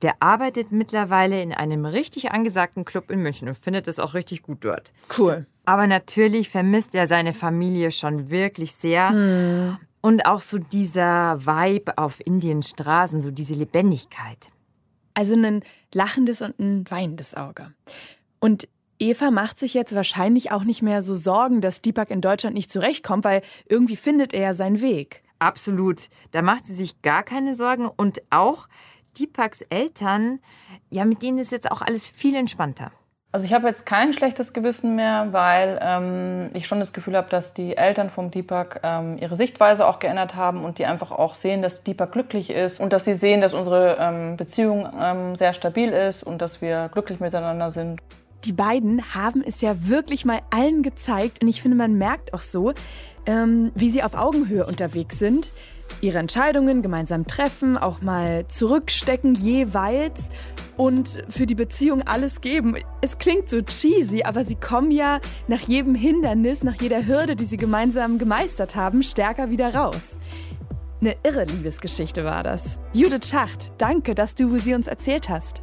Der 0.00 0.14
arbeitet 0.20 0.72
mittlerweile 0.72 1.42
in 1.42 1.52
einem 1.52 1.84
richtig 1.84 2.30
angesagten 2.30 2.84
Club 2.84 3.10
in 3.10 3.22
München 3.22 3.48
und 3.48 3.58
findet 3.58 3.88
es 3.88 3.98
auch 3.98 4.14
richtig 4.14 4.42
gut 4.42 4.64
dort. 4.64 4.92
Cool. 5.18 5.46
Aber 5.66 5.86
natürlich 5.86 6.48
vermisst 6.48 6.94
er 6.94 7.06
seine 7.06 7.34
Familie 7.34 7.90
schon 7.90 8.30
wirklich 8.30 8.72
sehr. 8.72 9.10
Hm. 9.10 9.76
Und 10.00 10.24
auch 10.24 10.40
so 10.40 10.58
dieser 10.58 11.44
Vibe 11.44 11.98
auf 11.98 12.24
Indiens 12.24 12.70
Straßen, 12.70 13.20
so 13.20 13.30
diese 13.30 13.54
Lebendigkeit. 13.54 14.48
Also 15.18 15.34
ein 15.34 15.64
lachendes 15.92 16.42
und 16.42 16.60
ein 16.60 16.88
weinendes 16.88 17.34
Auge. 17.34 17.72
Und 18.38 18.68
Eva 19.00 19.32
macht 19.32 19.58
sich 19.58 19.74
jetzt 19.74 19.92
wahrscheinlich 19.92 20.52
auch 20.52 20.62
nicht 20.62 20.80
mehr 20.80 21.02
so 21.02 21.16
Sorgen, 21.16 21.60
dass 21.60 21.82
Deepak 21.82 22.12
in 22.12 22.20
Deutschland 22.20 22.54
nicht 22.54 22.70
zurechtkommt, 22.70 23.24
weil 23.24 23.42
irgendwie 23.68 23.96
findet 23.96 24.32
er 24.32 24.42
ja 24.42 24.54
seinen 24.54 24.80
Weg. 24.80 25.24
Absolut. 25.40 26.02
Da 26.30 26.40
macht 26.40 26.66
sie 26.66 26.74
sich 26.74 27.02
gar 27.02 27.24
keine 27.24 27.56
Sorgen. 27.56 27.88
Und 27.88 28.22
auch 28.30 28.68
Deepaks 29.18 29.62
Eltern, 29.62 30.38
ja, 30.88 31.04
mit 31.04 31.20
denen 31.20 31.38
ist 31.38 31.50
jetzt 31.50 31.68
auch 31.68 31.82
alles 31.82 32.06
viel 32.06 32.36
entspannter. 32.36 32.92
Also 33.30 33.44
ich 33.44 33.52
habe 33.52 33.68
jetzt 33.68 33.84
kein 33.84 34.14
schlechtes 34.14 34.54
Gewissen 34.54 34.96
mehr, 34.96 35.28
weil 35.32 35.78
ähm, 35.82 36.48
ich 36.54 36.66
schon 36.66 36.78
das 36.78 36.94
Gefühl 36.94 37.14
habe, 37.14 37.28
dass 37.28 37.52
die 37.52 37.76
Eltern 37.76 38.08
vom 38.08 38.30
Deepak 38.30 38.80
ähm, 38.82 39.18
ihre 39.18 39.36
Sichtweise 39.36 39.86
auch 39.86 39.98
geändert 39.98 40.34
haben 40.34 40.64
und 40.64 40.78
die 40.78 40.86
einfach 40.86 41.10
auch 41.10 41.34
sehen, 41.34 41.60
dass 41.60 41.84
Deepak 41.84 42.10
glücklich 42.12 42.48
ist 42.48 42.80
und 42.80 42.94
dass 42.94 43.04
sie 43.04 43.12
sehen, 43.14 43.42
dass 43.42 43.52
unsere 43.52 43.98
ähm, 44.00 44.38
Beziehung 44.38 44.88
ähm, 44.98 45.36
sehr 45.36 45.52
stabil 45.52 45.90
ist 45.90 46.22
und 46.22 46.40
dass 46.40 46.62
wir 46.62 46.88
glücklich 46.90 47.20
miteinander 47.20 47.70
sind. 47.70 48.00
Die 48.44 48.52
beiden 48.52 49.14
haben 49.14 49.42
es 49.46 49.60
ja 49.60 49.74
wirklich 49.88 50.24
mal 50.24 50.38
allen 50.48 50.82
gezeigt 50.82 51.42
und 51.42 51.48
ich 51.48 51.60
finde, 51.60 51.76
man 51.76 51.98
merkt 51.98 52.32
auch 52.32 52.40
so, 52.40 52.72
ähm, 53.26 53.72
wie 53.74 53.90
sie 53.90 54.02
auf 54.02 54.14
Augenhöhe 54.14 54.64
unterwegs 54.64 55.18
sind. 55.18 55.52
Ihre 56.00 56.18
Entscheidungen 56.18 56.82
gemeinsam 56.82 57.26
treffen, 57.26 57.76
auch 57.76 58.00
mal 58.00 58.46
zurückstecken 58.48 59.34
jeweils 59.34 60.30
und 60.76 61.24
für 61.28 61.46
die 61.46 61.54
Beziehung 61.54 62.02
alles 62.02 62.40
geben. 62.40 62.76
Es 63.00 63.18
klingt 63.18 63.48
so 63.48 63.60
cheesy, 63.62 64.22
aber 64.22 64.44
sie 64.44 64.54
kommen 64.54 64.90
ja 64.90 65.20
nach 65.48 65.60
jedem 65.60 65.94
Hindernis, 65.94 66.62
nach 66.62 66.80
jeder 66.80 67.06
Hürde, 67.06 67.36
die 67.36 67.44
sie 67.44 67.56
gemeinsam 67.56 68.18
gemeistert 68.18 68.76
haben, 68.76 69.02
stärker 69.02 69.50
wieder 69.50 69.74
raus. 69.74 70.18
Eine 71.00 71.16
irre 71.22 71.44
Liebesgeschichte 71.44 72.24
war 72.24 72.42
das. 72.42 72.78
Judith 72.92 73.28
Schacht, 73.28 73.72
danke, 73.78 74.14
dass 74.14 74.34
du 74.34 74.58
sie 74.58 74.74
uns 74.74 74.86
erzählt 74.86 75.28
hast. 75.28 75.62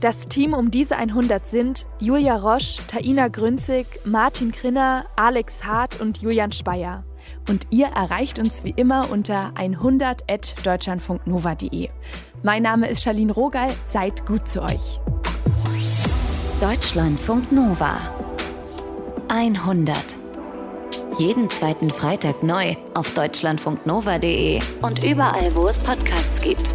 Das 0.00 0.26
Team 0.26 0.54
um 0.54 0.70
diese 0.70 0.96
100 0.96 1.46
sind 1.46 1.86
Julia 1.98 2.36
Roche, 2.36 2.80
Taina 2.86 3.28
Grünzig, 3.28 3.86
Martin 4.04 4.50
Krinner, 4.50 5.04
Alex 5.16 5.64
Hart 5.64 6.00
und 6.00 6.18
Julian 6.18 6.52
Speyer. 6.52 7.04
Und 7.48 7.68
ihr 7.70 7.86
erreicht 7.86 8.38
uns 8.38 8.62
wie 8.64 8.74
immer 8.76 9.10
unter 9.10 9.54
100.deutschlandfunknova.de. 9.54 11.88
Mein 12.42 12.62
Name 12.62 12.88
ist 12.88 13.02
Charlene 13.02 13.32
Rogal, 13.32 13.70
seid 13.86 14.26
gut 14.26 14.46
zu 14.48 14.62
euch. 14.62 15.00
Deutschlandfunk 16.60 17.50
Nova 17.52 17.96
100. 19.28 20.16
Jeden 21.18 21.50
zweiten 21.50 21.90
Freitag 21.90 22.42
neu 22.42 22.74
auf 22.94 23.10
deutschlandfunknova.de 23.12 24.60
und 24.82 25.04
überall, 25.04 25.54
wo 25.54 25.68
es 25.68 25.78
Podcasts 25.78 26.40
gibt. 26.40 26.70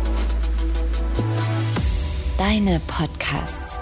Deine 2.37 2.79
Podcasts. 2.87 3.79